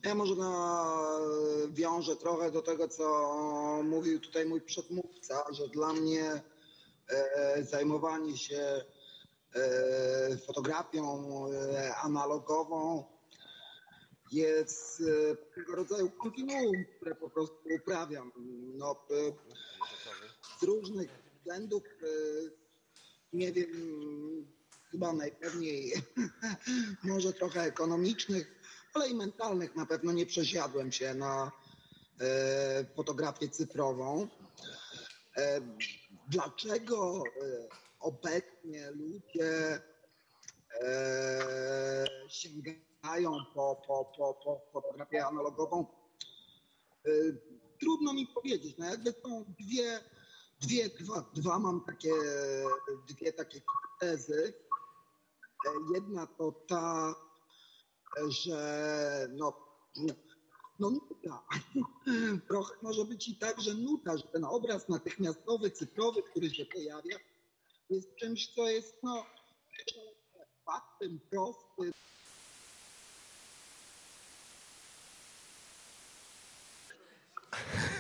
[0.05, 6.43] Ja może nawiążę trochę do tego, co mówił tutaj mój przedmówca, że dla mnie
[7.09, 8.85] e, zajmowanie się
[9.55, 13.05] e, fotografią e, analogową
[14.33, 15.03] jest
[15.55, 18.33] pewnego rodzaju kontinuum, które po prostu uprawiam.
[18.75, 19.07] No,
[20.61, 21.83] z różnych względów,
[23.33, 23.71] nie wiem,
[24.91, 25.93] chyba najpewniej
[27.05, 28.62] może trochę ekonomicznych,
[28.95, 31.53] ale i mentalnych na pewno nie przesiadłem się na
[32.21, 34.29] e, fotografię cyfrową.
[35.37, 35.61] E,
[36.29, 37.69] dlaczego e,
[38.01, 39.81] obecnie ludzie
[40.81, 45.87] e, sięgają po, po, po, po fotografię analogową?
[47.07, 47.11] E,
[47.81, 48.79] trudno mi powiedzieć.
[48.79, 50.01] No jakby są dwie,
[50.61, 52.13] dwie dwa, dwa mam takie,
[53.09, 53.61] dwie takie
[54.01, 54.55] tezy.
[55.67, 57.15] E, jedna to ta,
[58.29, 59.53] że no,
[60.79, 61.43] no nuda.
[62.49, 67.17] Trochę może być i tak, że nuda, że ten obraz natychmiastowy, cyfrowy, który się pojawia,
[67.91, 69.27] jest czymś, co jest no,
[70.65, 71.93] faktem prostym.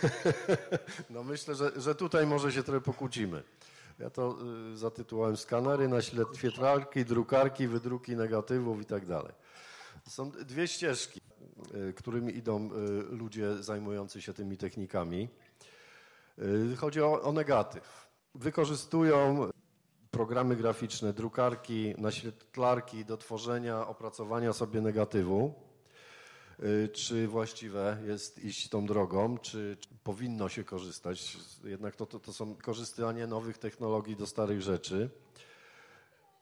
[1.10, 3.42] No myślę, że, że tutaj może się trochę pokłócimy.
[3.98, 4.36] Ja to
[4.72, 6.02] y, zatytułowałem skanery na
[6.36, 9.32] świetlarki, drukarki, wydruki negatywów i tak dalej.
[10.08, 11.20] Są dwie ścieżki,
[11.74, 15.28] y, którymi idą y, ludzie zajmujący się tymi technikami.
[16.72, 18.08] Y, chodzi o, o negatyw.
[18.34, 19.50] Wykorzystują
[20.10, 25.54] programy graficzne, drukarki, naświetlarki do tworzenia, opracowania sobie negatywu.
[26.92, 31.36] Czy właściwe jest iść tą drogą, czy, czy powinno się korzystać?
[31.64, 35.10] Jednak to, to, to są korzystanie nowych technologii do starych rzeczy.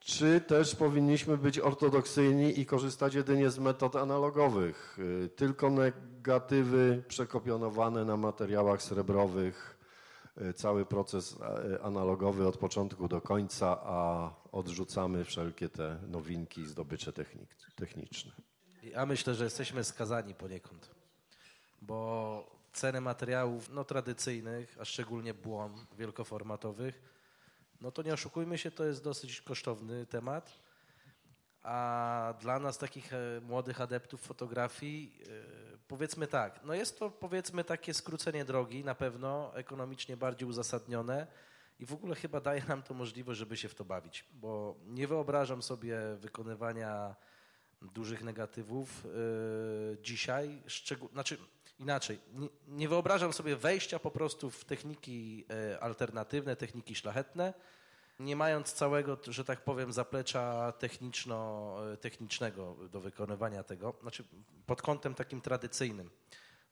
[0.05, 4.97] Czy też powinniśmy być ortodoksyjni i korzystać jedynie z metod analogowych?
[5.25, 9.77] Y, Tylko negatywy przekopionowane na materiałach srebrowych,
[10.41, 11.37] y, cały proces
[11.75, 18.31] y, analogowy od początku do końca, a odrzucamy wszelkie te nowinki, zdobycze technik- techniczne.
[18.83, 20.91] Ja myślę, że jesteśmy skazani poniekąd,
[21.81, 27.01] bo ceny materiałów no, tradycyjnych, a szczególnie błon wielkoformatowych,
[27.81, 30.59] no to nie oszukujmy się, to jest dosyć kosztowny temat,
[31.63, 37.63] a dla nas takich e, młodych adeptów fotografii e, powiedzmy tak, no jest to powiedzmy
[37.63, 41.27] takie skrócenie drogi, na pewno ekonomicznie bardziej uzasadnione
[41.79, 45.07] i w ogóle chyba daje nam to możliwość, żeby się w to bawić, bo nie
[45.07, 47.15] wyobrażam sobie wykonywania
[47.81, 51.37] dużych negatywów yy, dzisiaj, szczegół- znaczy
[51.81, 57.53] inaczej, nie, nie wyobrażam sobie wejścia po prostu w techniki yy, alternatywne, techniki szlachetne,
[58.19, 64.23] nie mając całego, że tak powiem, zaplecza techniczno, yy, technicznego do wykonywania tego, znaczy
[64.65, 66.09] pod kątem takim tradycyjnym.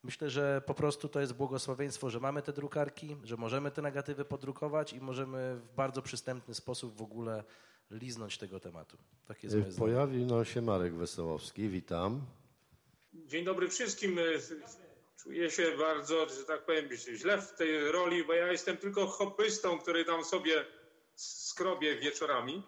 [0.03, 4.25] Myślę, że po prostu to jest błogosławieństwo, że mamy te drukarki, że możemy te negatywy
[4.25, 7.43] podrukować i możemy w bardzo przystępny sposób w ogóle
[7.91, 8.97] liznąć tego tematu.
[9.25, 9.91] Tak jest moje zdanie.
[9.93, 12.21] Pojawił się Marek Wesołowski, witam.
[13.13, 14.19] Dzień dobry wszystkim.
[15.23, 19.79] Czuję się bardzo, że tak powiem, źle w tej roli, bo ja jestem tylko hobbystą,
[19.79, 20.65] który tam sobie
[21.15, 22.63] skrobię wieczorami.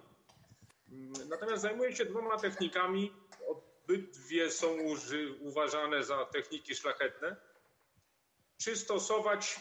[1.30, 3.14] Natomiast zajmuję się dwoma technikami.
[3.48, 7.36] Obydwie są uży, uważane za techniki szlachetne.
[8.58, 9.60] Czy stosować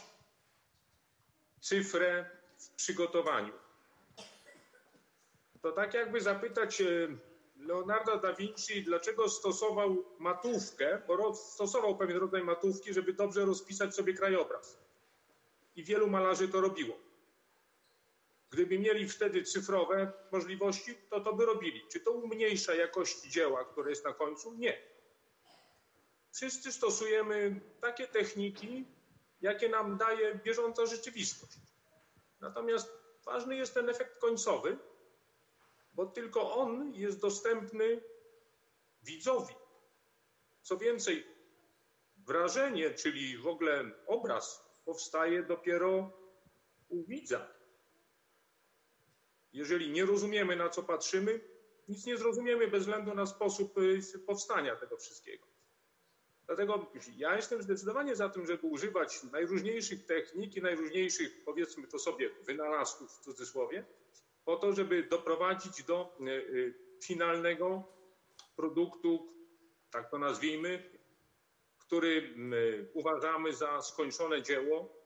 [1.60, 3.52] cyfrę w przygotowaniu?
[5.62, 6.86] To tak jakby zapytać e,
[7.60, 14.14] Leonardo da Vinci, dlaczego stosował matówkę, bo stosował pewien rodzaj matówki, żeby dobrze rozpisać sobie
[14.14, 14.78] krajobraz.
[15.76, 16.96] I wielu malarzy to robiło.
[18.50, 21.82] Gdyby mieli wtedy cyfrowe możliwości, to to by robili.
[21.92, 24.54] Czy to umniejsza jakość dzieła, które jest na końcu?
[24.54, 24.82] Nie.
[26.32, 28.84] Wszyscy stosujemy takie techniki,
[29.40, 31.56] jakie nam daje bieżąca rzeczywistość.
[32.40, 32.92] Natomiast
[33.24, 34.78] ważny jest ten efekt końcowy,
[36.00, 38.02] bo tylko on jest dostępny
[39.02, 39.54] widzowi.
[40.62, 41.26] Co więcej,
[42.16, 46.12] wrażenie, czyli w ogóle obraz, powstaje dopiero
[46.88, 47.48] u widza.
[49.52, 51.40] Jeżeli nie rozumiemy, na co patrzymy,
[51.88, 55.46] nic nie zrozumiemy bez względu na sposób y, powstania tego wszystkiego.
[56.46, 62.30] Dlatego ja jestem zdecydowanie za tym, żeby używać najróżniejszych technik i najróżniejszych, powiedzmy to sobie,
[62.46, 63.84] wynalazków w cudzysłowie,
[64.44, 66.74] po to, żeby doprowadzić do y, y,
[67.04, 67.84] finalnego
[68.56, 69.34] produktu,
[69.90, 71.00] tak to nazwijmy,
[71.78, 75.00] który y, uważamy za skończone dzieło,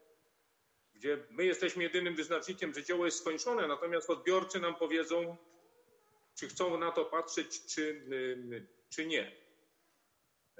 [0.95, 5.37] gdzie my jesteśmy jedynym wyznacznikiem, że dzieło jest skończone, natomiast odbiorcy nam powiedzą,
[6.35, 8.07] czy chcą na to patrzeć, czy,
[8.89, 9.45] czy nie.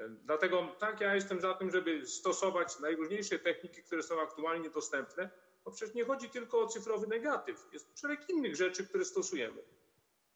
[0.09, 5.31] Dlatego tak, ja jestem za tym, żeby stosować najróżniejsze techniki, które są aktualnie dostępne,
[5.65, 7.69] bo przecież nie chodzi tylko o cyfrowy negatyw.
[7.73, 9.63] Jest szereg innych rzeczy, które stosujemy.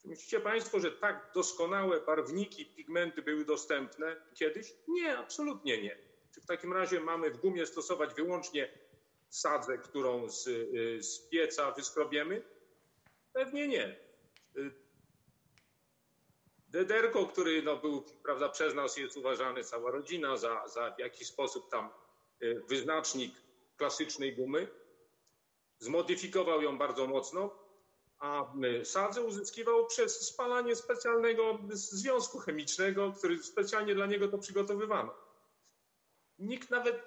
[0.03, 4.75] Czy myślicie Państwo, że tak doskonałe barwniki, pigmenty były dostępne kiedyś?
[4.89, 5.99] Nie, absolutnie nie.
[6.35, 8.79] Czy w takim razie mamy w gumie stosować wyłącznie
[9.29, 12.43] sadzę, którą z, y, z pieca wyskrobiemy?
[13.33, 13.97] Pewnie nie.
[14.57, 14.71] Y,
[16.69, 21.29] Dederko, który no, był, prawda, przez nas jest uważany, cała rodzina, za, za w jakiś
[21.29, 21.91] sposób tam
[22.43, 23.35] y, wyznacznik
[23.77, 24.69] klasycznej gumy,
[25.79, 27.51] zmodyfikował ją bardzo mocno,
[28.19, 28.53] a
[28.85, 35.15] sadzę uzyskiwał przez spalanie specjalnego związku chemicznego, który specjalnie dla niego to przygotowywano.
[36.39, 37.03] Nikt nawet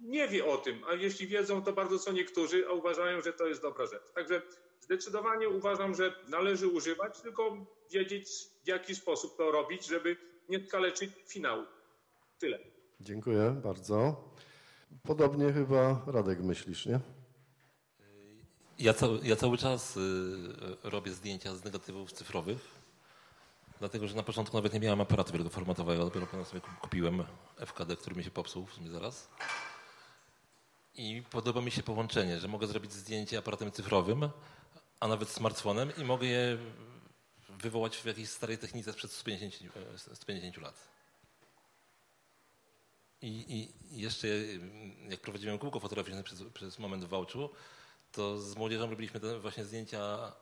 [0.00, 3.46] nie wie o tym, a jeśli wiedzą, to bardzo co niektórzy, a uważają, że to
[3.46, 4.10] jest dobra rzecz.
[4.14, 4.42] Także
[4.80, 8.28] zdecydowanie uważam, że należy używać, tylko wiedzieć,
[8.64, 10.16] w jaki sposób to robić, żeby
[10.48, 11.64] nie skaleczyć finału.
[12.38, 12.58] Tyle.
[13.00, 14.24] Dziękuję bardzo.
[15.02, 17.00] Podobnie chyba Radek myślisz, nie?
[18.78, 20.00] Ja, cały, ja cały czas y,
[20.82, 22.58] robię zdjęcia z negatywów cyfrowych,
[23.78, 27.24] dlatego że na początku nawet nie miałem aparatu wielkoformatowego, dopiero potem sobie kupiłem
[27.56, 29.28] FKD, który mi się popsuł w sumie zaraz.
[30.94, 34.30] I podoba mi się połączenie, że mogę zrobić zdjęcie aparatem cyfrowym,
[35.00, 36.58] a nawet smartfonem i mogę je
[37.48, 39.72] wywołać w jakiejś starej technice sprzed 150,
[40.14, 40.88] 150 lat.
[43.22, 44.28] I, I jeszcze
[45.08, 47.50] jak prowadziłem kółko fotograficzne przez, przez moment w Wałczu,
[48.16, 50.32] to z młodzieżą robiliśmy te właśnie zdjęcia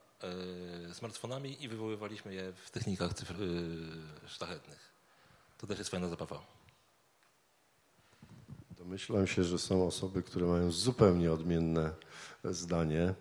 [0.90, 4.94] e, smartfonami i wywoływaliśmy je w technikach cyfr, e, szlachetnych.
[5.58, 6.46] To też jest fajna zabawa.
[8.78, 11.92] Domyślam się, że są osoby, które mają zupełnie odmienne
[12.44, 13.14] zdanie.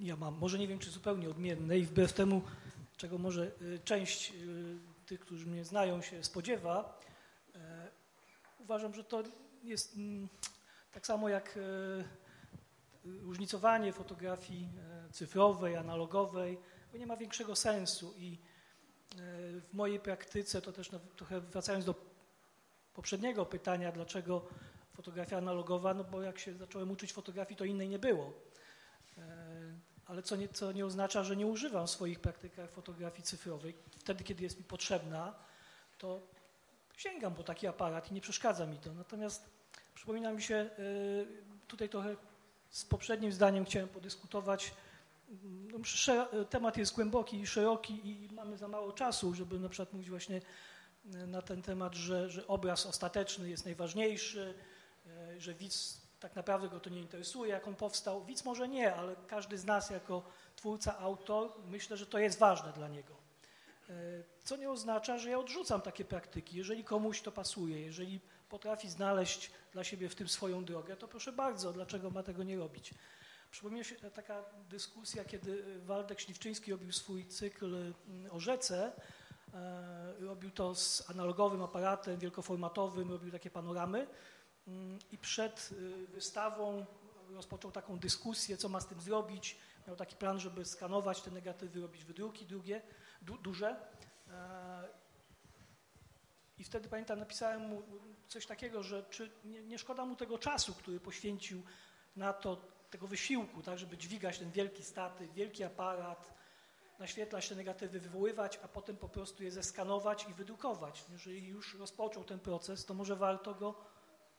[0.00, 2.42] ja mam, może nie wiem, czy zupełnie odmienne i wbrew temu,
[2.96, 3.50] czego może
[3.84, 4.32] część
[5.06, 7.00] tych, którzy mnie znają, się spodziewa,
[8.58, 9.22] uważam, że to
[9.64, 10.28] jest mm,
[10.92, 11.58] tak samo jak
[13.04, 14.68] różnicowanie fotografii
[15.10, 16.58] cyfrowej, analogowej,
[16.92, 18.38] bo nie ma większego sensu i
[19.60, 21.94] w mojej praktyce, to też trochę wracając do
[22.94, 24.46] poprzedniego pytania, dlaczego
[24.92, 28.32] fotografia analogowa, no bo jak się zacząłem uczyć fotografii, to innej nie było.
[29.18, 29.22] E,
[30.06, 33.74] ale co nie, co nie oznacza, że nie używam w swoich praktykach fotografii cyfrowej.
[33.98, 35.34] Wtedy, kiedy jest mi potrzebna,
[35.98, 36.20] to
[36.96, 38.94] sięgam po taki aparat i nie przeszkadza mi to.
[38.94, 39.50] Natomiast
[39.94, 40.68] przypomina mi się, e,
[41.68, 42.16] tutaj trochę
[42.70, 44.74] z poprzednim zdaniem chciałem podyskutować.
[45.44, 45.78] No,
[46.50, 50.40] temat jest głęboki i szeroki i mamy za mało czasu, żeby na przykład mówić właśnie
[51.26, 54.54] na ten temat, że, że obraz ostateczny jest najważniejszy,
[55.06, 58.24] e, że widz tak naprawdę go to nie interesuje, jak on powstał.
[58.24, 60.22] Widz może nie, ale każdy z nas jako
[60.56, 63.22] twórca, autor, myślę, że to jest ważne dla niego.
[64.44, 66.56] Co nie oznacza, że ja odrzucam takie praktyki.
[66.56, 68.20] Jeżeli komuś to pasuje, jeżeli
[68.52, 72.56] potrafi znaleźć dla siebie w tym swoją drogę, to proszę bardzo, dlaczego ma tego nie
[72.56, 72.94] robić?
[73.50, 77.92] Przypomina się taka dyskusja, kiedy Waldek Śliwczyński robił swój cykl
[78.30, 78.92] o rzece,
[79.54, 84.06] E, robił to z analogowym aparatem wielkoformatowym, robił takie panoramy
[84.68, 86.86] mm, i przed y, wystawą
[87.30, 89.58] rozpoczął taką dyskusję, co ma z tym zrobić.
[89.86, 92.82] Miał taki plan, żeby skanować te negatywy, robić wydruki drugie,
[93.22, 93.76] du, duże.
[96.62, 97.82] I wtedy pamiętam, napisałem mu
[98.28, 101.62] coś takiego, że czy nie, nie szkoda mu tego czasu, który poświęcił
[102.16, 102.56] na to,
[102.90, 106.34] tego wysiłku, tak, żeby dźwigać ten wielki statyw, wielki aparat,
[106.98, 111.04] naświetlać te negatywy, wywoływać, a potem po prostu je zeskanować i wydrukować.
[111.12, 113.74] Jeżeli już rozpoczął ten proces, to może warto go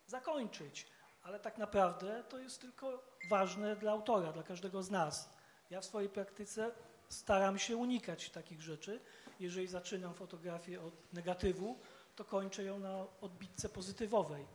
[0.07, 0.87] zakończyć.
[1.23, 5.29] Ale tak naprawdę to jest tylko ważne dla autora, dla każdego z nas.
[5.69, 6.71] Ja w swojej praktyce
[7.09, 8.99] staram się unikać takich rzeczy.
[9.39, 11.79] Jeżeli zaczynam fotografię od negatywu,
[12.15, 14.45] to kończę ją na odbitce pozytywowej.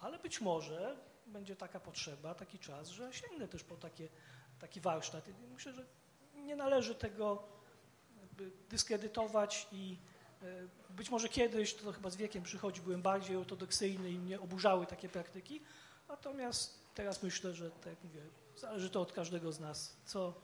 [0.00, 4.08] Ale być może będzie taka potrzeba, taki czas, że sięgnę też po takie,
[4.58, 5.24] taki warsztat.
[5.52, 5.84] Myślę, że
[6.34, 7.42] nie należy tego
[8.68, 9.98] dyskredytować i
[10.42, 10.46] e,
[10.90, 15.08] być może kiedyś, to chyba z wiekiem przychodzi, byłem bardziej ortodoksyjny i mnie oburzały takie
[15.08, 15.60] praktyki,
[16.08, 18.22] natomiast teraz myślę, że tak jak mówię,
[18.56, 20.34] zależy to od każdego z nas, co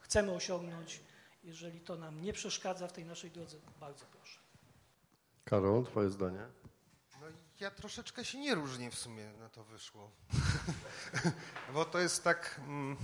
[0.00, 1.00] chcemy osiągnąć.
[1.44, 4.47] Jeżeli to nam nie przeszkadza w tej naszej drodze, bardzo proszę.
[5.50, 6.46] Karol, twoje zdanie?
[7.20, 7.26] No
[7.60, 10.10] ja troszeczkę się nie różnię w sumie na to wyszło.
[11.74, 12.60] Bo to jest tak...
[12.66, 12.96] Mm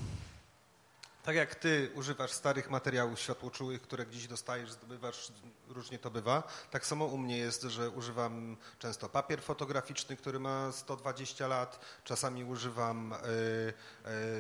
[1.25, 5.33] tak jak ty używasz starych materiałów światłoczułych, które gdzieś dostajesz, zdobywasz,
[5.69, 10.73] różnie to bywa, tak samo u mnie jest, że używam często papier fotograficzny, który ma
[10.73, 13.17] 120 lat, czasami używam, y,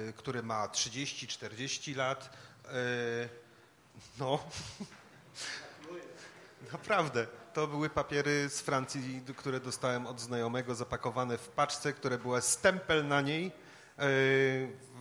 [0.09, 2.37] y, który ma 30-40 lat.
[2.67, 3.29] Y,
[4.19, 4.39] no,
[6.73, 7.27] naprawdę.
[7.55, 13.09] To były papiery z Francji, które dostałem od znajomego, zapakowane w paczce, które była stempel
[13.09, 13.53] na niej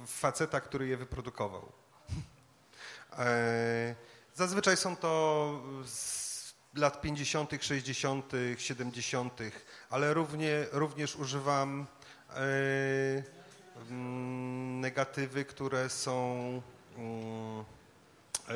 [0.07, 1.71] faceta, który je wyprodukował.
[3.17, 3.95] E,
[4.33, 9.39] zazwyczaj są to z lat 50., 60., 70.,
[9.89, 11.87] ale równie, również używam
[12.29, 12.33] e,
[13.89, 16.61] mm, negatywy, które są
[16.97, 17.63] mm,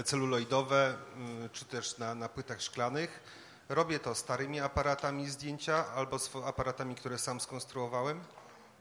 [0.06, 3.22] celuloidowe, mm, czy też na, na płytach szklanych.
[3.70, 8.24] Robię to starymi aparatami zdjęcia albo aparatami, które sam skonstruowałem.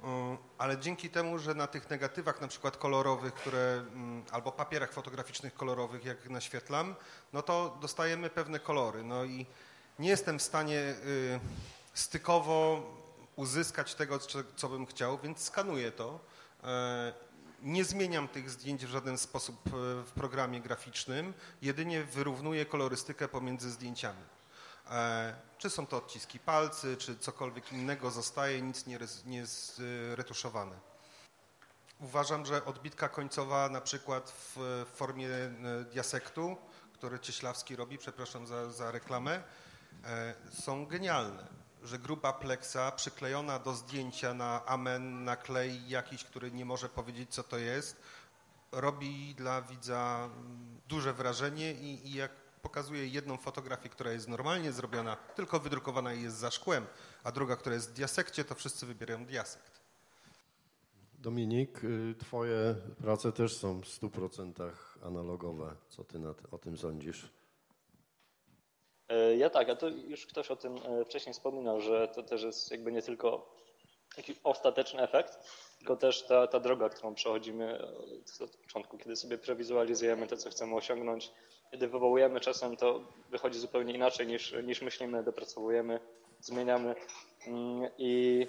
[0.02, 4.92] Mm, ale dzięki temu, że na tych negatywach na przykład kolorowych, które, mm, albo papierach
[4.92, 6.94] fotograficznych kolorowych, jak naświetlam,
[7.32, 9.02] no to dostajemy pewne kolory.
[9.02, 9.46] No i
[9.98, 11.40] nie jestem w stanie y,
[11.94, 12.82] stykowo
[13.36, 14.18] uzyskać tego,
[14.56, 16.20] co bym chciał, więc skanuję to.
[16.64, 17.12] E,
[17.62, 19.70] nie zmieniam tych zdjęć w żaden sposób e,
[20.02, 24.35] w programie graficznym, jedynie wyrównuję kolorystykę pomiędzy zdjęciami.
[24.90, 29.44] E, czy są to odciski palcy, czy cokolwiek innego zostaje, nic nie, nie
[30.14, 30.76] retuszowane.
[32.00, 36.56] Uważam, że odbitka końcowa na przykład w formie e, diasektu,
[36.92, 39.42] który Cieślawski robi, przepraszam za, za reklamę,
[40.04, 41.46] e, są genialne.
[41.82, 47.34] Że gruba pleksa przyklejona do zdjęcia na amen, na klej jakiś, który nie może powiedzieć
[47.34, 48.02] co to jest,
[48.72, 54.72] robi dla widza mm, duże wrażenie i, i jak pokazuje jedną fotografię, która jest normalnie
[54.72, 56.86] zrobiona, tylko wydrukowana i jest za szkłem,
[57.24, 59.80] a druga, która jest w diasekcie, to wszyscy wybierają diasekt.
[61.18, 65.76] Dominik, y, twoje prace też są w 100% analogowe.
[65.88, 66.18] Co ty
[66.50, 67.28] o tym sądzisz?
[69.08, 72.42] E, ja tak, a to już ktoś o tym e, wcześniej wspominał, że to też
[72.42, 73.56] jest jakby nie tylko
[74.16, 75.38] jakiś ostateczny efekt,
[75.78, 77.78] tylko też ta, ta droga, którą przechodzimy
[78.40, 81.32] od początku, kiedy sobie prewizualizujemy to, co chcemy osiągnąć,
[81.70, 83.00] kiedy wywołujemy czasem, to
[83.30, 86.00] wychodzi zupełnie inaczej niż, niż myślimy, dopracowujemy,
[86.40, 86.94] zmieniamy
[87.46, 88.46] mm, i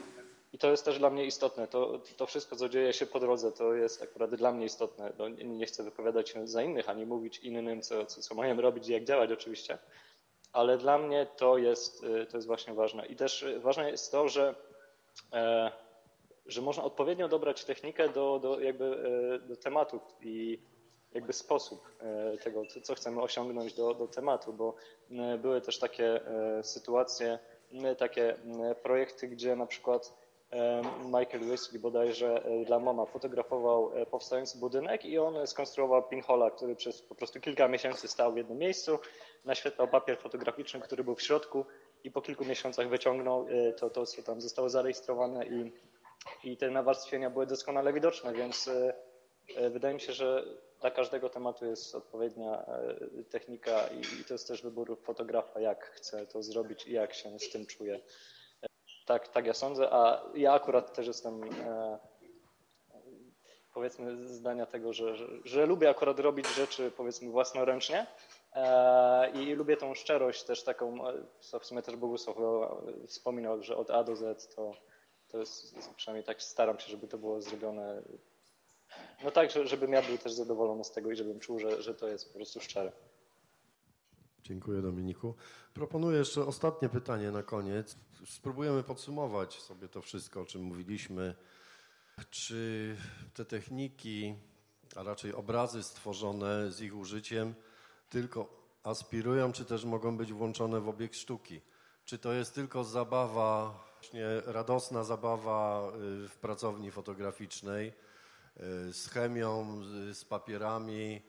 [0.53, 1.67] i to jest też dla mnie istotne.
[1.67, 5.13] To, to wszystko, co dzieje się po drodze, to jest akurat dla mnie istotne.
[5.17, 8.89] No, nie chcę wypowiadać się za innych, ani mówić innym, co, co, co mają robić
[8.89, 9.77] i jak działać oczywiście,
[10.53, 13.05] ale dla mnie to jest, y, to jest właśnie ważne.
[13.05, 14.55] I też ważne jest to, że,
[15.33, 15.71] e,
[16.45, 18.85] że można odpowiednio dobrać technikę do, do, jakby,
[19.35, 20.59] e, do tematu i
[21.13, 24.75] jakby sposób e, tego, co chcemy osiągnąć do, do tematu, bo
[25.39, 26.21] były też takie
[26.61, 27.39] sytuacje,
[27.97, 28.35] takie
[28.83, 30.13] projekty, gdzie na przykład
[31.05, 36.75] Michael Whiskey bodajże e, dla MoMA fotografował e, powstający budynek i on skonstruował pinhola, który
[36.75, 38.99] przez po prostu kilka miesięcy stał w jednym miejscu,
[39.45, 41.65] naświetlał papier fotograficzny, który był w środku
[42.03, 45.71] i po kilku miesiącach wyciągnął e, to, to co tam zostało zarejestrowane i,
[46.43, 48.69] i te nawarstwienia były doskonale widoczne, więc
[49.71, 50.43] wydaje mi się, że
[50.81, 52.65] dla każdego tematu jest odpowiednia
[53.29, 57.39] technika i, i to jest też wybór fotografa, jak chce to zrobić i jak się
[57.39, 57.99] z tym czuje.
[59.05, 61.97] Tak, tak ja sądzę, a ja akurat też jestem e,
[63.73, 68.07] powiedzmy zdania tego, że, że, że, lubię akurat robić rzeczy powiedzmy własnoręcznie
[68.53, 72.37] e, i lubię tą szczerość też taką, e, co w sumie też Bogusław
[73.07, 74.71] wspominał, że od A do Z to,
[75.27, 78.01] to jest, przynajmniej tak staram się, żeby to było zrobione
[79.23, 82.07] no tak, żebym ja był też zadowolony z tego i żebym czuł, że, że to
[82.07, 82.91] jest po prostu szczere.
[84.43, 85.35] Dziękuję Dominiku.
[85.73, 87.97] Proponuję jeszcze ostatnie pytanie na koniec.
[88.25, 91.35] Spróbujemy podsumować sobie to wszystko, o czym mówiliśmy.
[92.29, 92.95] Czy
[93.33, 94.35] te techniki,
[94.95, 97.55] a raczej obrazy stworzone z ich użyciem
[98.09, 98.49] tylko
[98.83, 101.61] aspirują, czy też mogą być włączone w obieg sztuki?
[102.05, 105.91] Czy to jest tylko zabawa, właśnie radosna zabawa
[106.25, 107.93] y, w pracowni fotograficznej
[108.91, 109.81] z chemią,
[110.13, 111.21] z papierami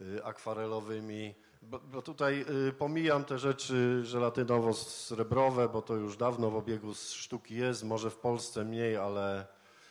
[0.00, 1.34] y, akwarelowymi?
[1.62, 7.54] Bo, bo tutaj y, pomijam te rzeczy żelatynowo-srebrowe, bo to już dawno w obiegu sztuki
[7.54, 9.46] jest, może w Polsce mniej, ale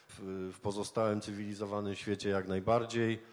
[0.07, 3.23] w, w pozostałym cywilizowanym świecie jak najbardziej.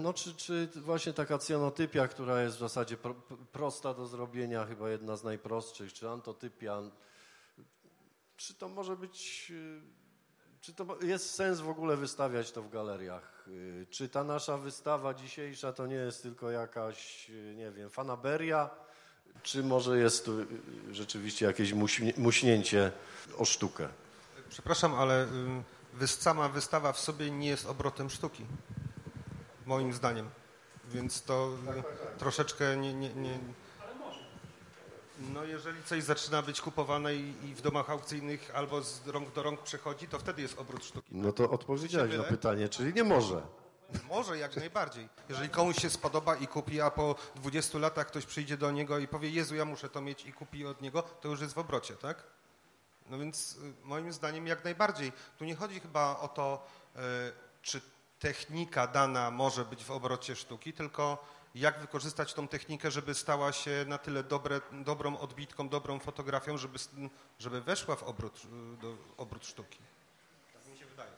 [0.00, 3.14] No czy, czy właśnie taka cyanotypia, która jest w zasadzie pro,
[3.52, 6.82] prosta do zrobienia, chyba jedna z najprostszych, czy antotypia,
[8.36, 10.05] czy to może być y,
[10.66, 13.44] czy to jest sens w ogóle wystawiać to w galeriach?
[13.48, 18.70] Y, czy ta nasza wystawa dzisiejsza to nie jest tylko jakaś, y, nie wiem, fanaberia?
[19.42, 20.46] Czy może jest tu y,
[20.92, 21.72] rzeczywiście jakieś
[22.16, 22.92] muśnięcie
[23.38, 23.88] o sztukę?
[24.48, 25.26] Przepraszam, ale
[26.06, 28.46] sama wystawa w sobie nie jest obrotem sztuki.
[29.66, 30.30] Moim zdaniem.
[30.88, 31.50] Więc to
[32.18, 33.38] troszeczkę nie, nie, nie
[35.18, 39.42] no jeżeli coś zaczyna być kupowane i, i, w domach aukcyjnych albo z rąk do
[39.42, 41.08] rąk przechodzi, to wtedy jest obrót sztuki.
[41.10, 43.42] No to odpowiedziałeś na pytanie, czyli nie może.
[44.08, 45.08] Może, jak najbardziej.
[45.28, 49.08] Jeżeli komuś się spodoba i kupi, a po 20 latach ktoś przyjdzie do niego i
[49.08, 51.96] powie, Jezu, ja muszę to mieć i kupi od niego, to już jest w obrocie,
[51.96, 52.22] tak?
[53.10, 55.12] No więc y, moim zdaniem jak najbardziej.
[55.38, 56.98] Tu nie chodzi chyba o to, y,
[57.62, 57.80] czy
[58.18, 61.24] technika dana może być w obrocie sztuki, tylko
[61.56, 66.78] jak wykorzystać tą technikę, żeby stała się na tyle dobre, dobrą odbitką, dobrą fotografią, żeby,
[67.38, 68.42] żeby weszła w obrót,
[68.80, 69.78] do, obrót sztuki.
[70.52, 71.10] Tak mi się wydaje.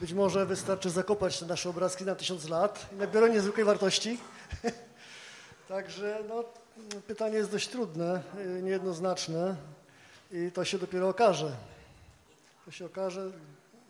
[0.00, 4.18] Być może wystarczy zakopać te nasze obrazki na tysiąc lat i nabiorą niezwykłej wartości.
[5.68, 6.44] Także no,
[7.06, 9.56] pytanie jest dość trudne, y, niejednoznaczne
[10.30, 11.56] i to się dopiero okaże.
[12.64, 13.32] To się okaże,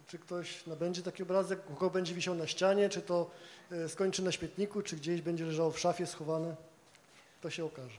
[0.08, 3.30] czy ktoś nabędzie taki obrazek, u kogo będzie wisiał na ścianie, czy to
[3.70, 6.56] e, skończy na śmietniku, czy gdzieś będzie leżało w szafie schowane.
[7.40, 7.98] To się okaże.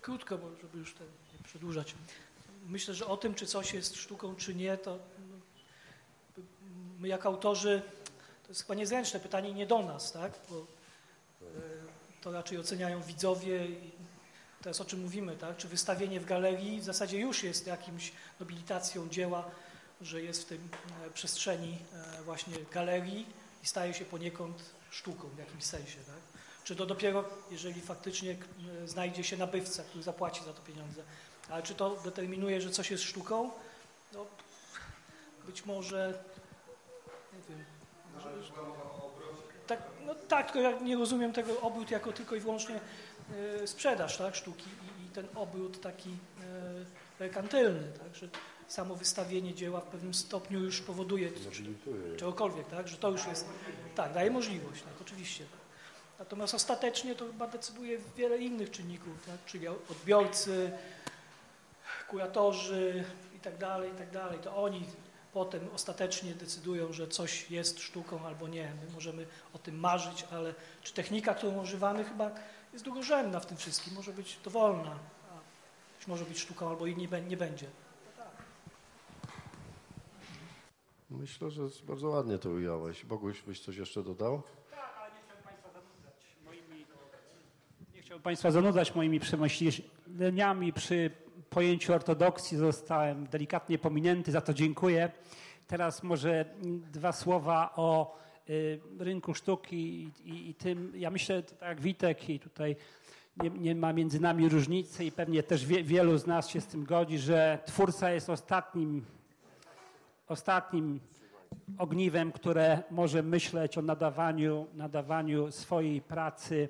[0.00, 0.94] Krótko, żeby już
[1.38, 1.94] nie przedłużać.
[2.66, 4.98] Myślę, że o tym, czy coś jest sztuką, czy nie, to
[5.30, 6.42] no,
[6.98, 7.82] my jako autorzy,
[8.42, 10.32] to jest chyba niezręczne pytanie nie do nas, tak?
[10.50, 10.64] Bo e,
[12.20, 13.66] to raczej oceniają widzowie
[14.68, 15.56] teraz o czym mówimy, tak?
[15.56, 19.50] Czy wystawienie w galerii w zasadzie już jest jakimś nobilitacją dzieła,
[20.00, 20.68] że jest w tym
[21.06, 21.78] e, przestrzeni
[22.18, 23.26] e, właśnie galerii
[23.62, 26.42] i staje się poniekąd sztuką w jakimś sensie, tak?
[26.64, 28.36] Czy to dopiero, jeżeli faktycznie
[28.86, 31.02] znajdzie się nabywca, który zapłaci za to pieniądze.
[31.50, 33.50] Ale czy to determinuje, że coś jest sztuką?
[34.12, 34.26] No,
[35.46, 36.24] być może,
[37.32, 37.64] nie wiem.
[39.66, 42.80] Tak, no tak, tylko ja nie rozumiem tego obrót jako tylko i wyłącznie
[43.66, 46.14] sprzedaż tak, sztuki i, i ten obrót taki e,
[47.20, 48.28] merkantylny, tak, że
[48.68, 51.30] samo wystawienie dzieła w pewnym stopniu już powoduje
[52.16, 53.48] czegokolwiek, tak, że to już jest,
[53.94, 55.44] tak, daje możliwość, tak, oczywiście.
[56.18, 59.44] Natomiast ostatecznie to chyba decyduje wiele innych czynników, tak?
[59.46, 60.70] czyli odbiorcy,
[62.08, 63.04] kuratorzy
[63.36, 64.38] i tak dalej, i tak dalej.
[64.38, 64.84] To oni
[65.32, 68.64] potem ostatecznie decydują, że coś jest sztuką albo nie.
[68.64, 72.30] My możemy o tym marzyć, ale czy technika, którą używamy chyba
[72.72, 74.98] jest drugorzędna w tym wszystkim, może być dowolna,
[75.30, 77.66] a może być sztuką albo i nie, nie będzie.
[81.10, 83.04] Myślę, że bardzo ładnie to ująłeś.
[83.04, 84.42] Boguś, byś coś jeszcze dodał?
[84.70, 86.14] Tak, ale nie chciałbym Państwa zanudzać
[86.44, 86.86] moimi,
[87.94, 91.10] nie chciałbym Państwa zanudzać moimi przemyśleniami przy
[91.50, 92.58] pojęciu ortodoksji.
[92.58, 95.10] Zostałem delikatnie pominięty, za to dziękuję.
[95.66, 96.44] Teraz może
[96.92, 98.18] dwa słowa o
[98.98, 100.92] rynku sztuki i, i, i, tym.
[100.96, 102.76] Ja myślę, tak jak Witek i tutaj
[103.42, 106.66] nie, nie, ma między nami różnicy i pewnie też wie, wielu z nas się z
[106.66, 109.04] tym godzi, że twórca jest ostatnim
[110.28, 111.00] ostatnim
[111.78, 116.68] ogniwem, które może myśleć o nadawaniu, nadawaniu swojej pracy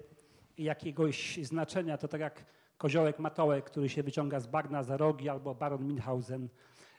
[0.58, 1.98] jakiegoś znaczenia.
[1.98, 2.44] To tak jak
[2.78, 6.48] koziołek matołek, który się wyciąga z bagna za rogi, albo baron Minhausen,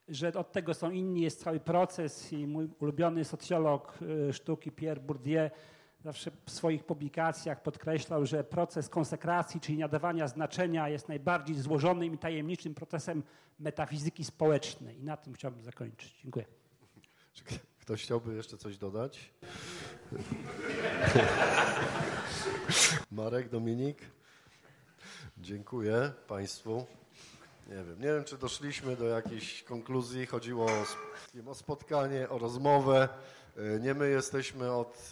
[0.10, 4.00] że od tego są inni, jest cały proces i mój ulubiony socjolog
[4.30, 5.50] y, sztuki Pierre Bourdieu
[6.04, 12.18] zawsze w swoich publikacjach podkreślał, że proces konsekracji, czyli nadawania znaczenia jest najbardziej złożonym i
[12.18, 13.24] tajemniczym procesem
[13.60, 15.00] metafizyki społecznej.
[15.00, 16.16] I na tym chciałbym zakończyć.
[16.24, 16.46] Dziękuję.
[17.34, 17.44] Czy
[17.80, 19.34] ktoś chciałby jeszcze coś dodać?
[23.12, 24.02] Marek, Dominik?
[25.38, 26.86] Dziękuję Państwu.
[27.70, 30.26] Nie wiem, nie wiem, czy doszliśmy do jakiejś konkluzji.
[30.26, 30.68] Chodziło
[31.48, 33.10] o, spotkanie, o rozmowę.
[33.58, 35.10] E, nie my jesteśmy od,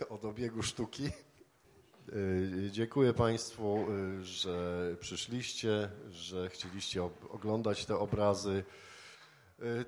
[0.00, 1.06] e, od obiegu sztuki.
[1.06, 1.10] E,
[2.70, 3.86] dziękuję Państwu,
[4.22, 8.64] że przyszliście, że chcieliście oglądać te obrazy.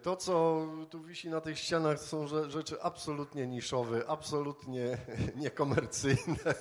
[0.03, 4.99] To, co tu wisi na tych ścianach, są rzeczy absolutnie niszowe, absolutnie
[5.43, 6.55] niekomercyjne.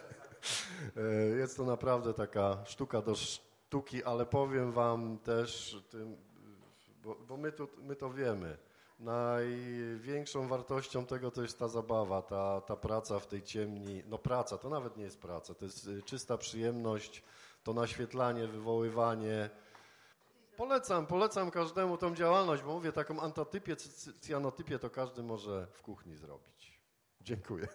[1.40, 3.51] Jest to naprawdę taka sztuka do sztuki,
[4.06, 6.18] ale powiem Wam też, tym,
[7.04, 8.58] bo, bo my, tu, my to wiemy
[9.02, 14.04] największą wartością tego to jest ta zabawa, ta, ta praca w tej ciemni.
[14.08, 17.24] No praca, to nawet nie jest praca, to jest y, czysta przyjemność,
[17.64, 19.50] to naświetlanie, wywoływanie.
[20.58, 23.76] Polecam, polecam każdemu tą działalność, bo mówię, taką antotypię,
[24.20, 26.80] cyanotypię to każdy może w kuchni zrobić.
[27.22, 27.68] Dziękuję.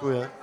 [0.00, 0.39] Dziękuję.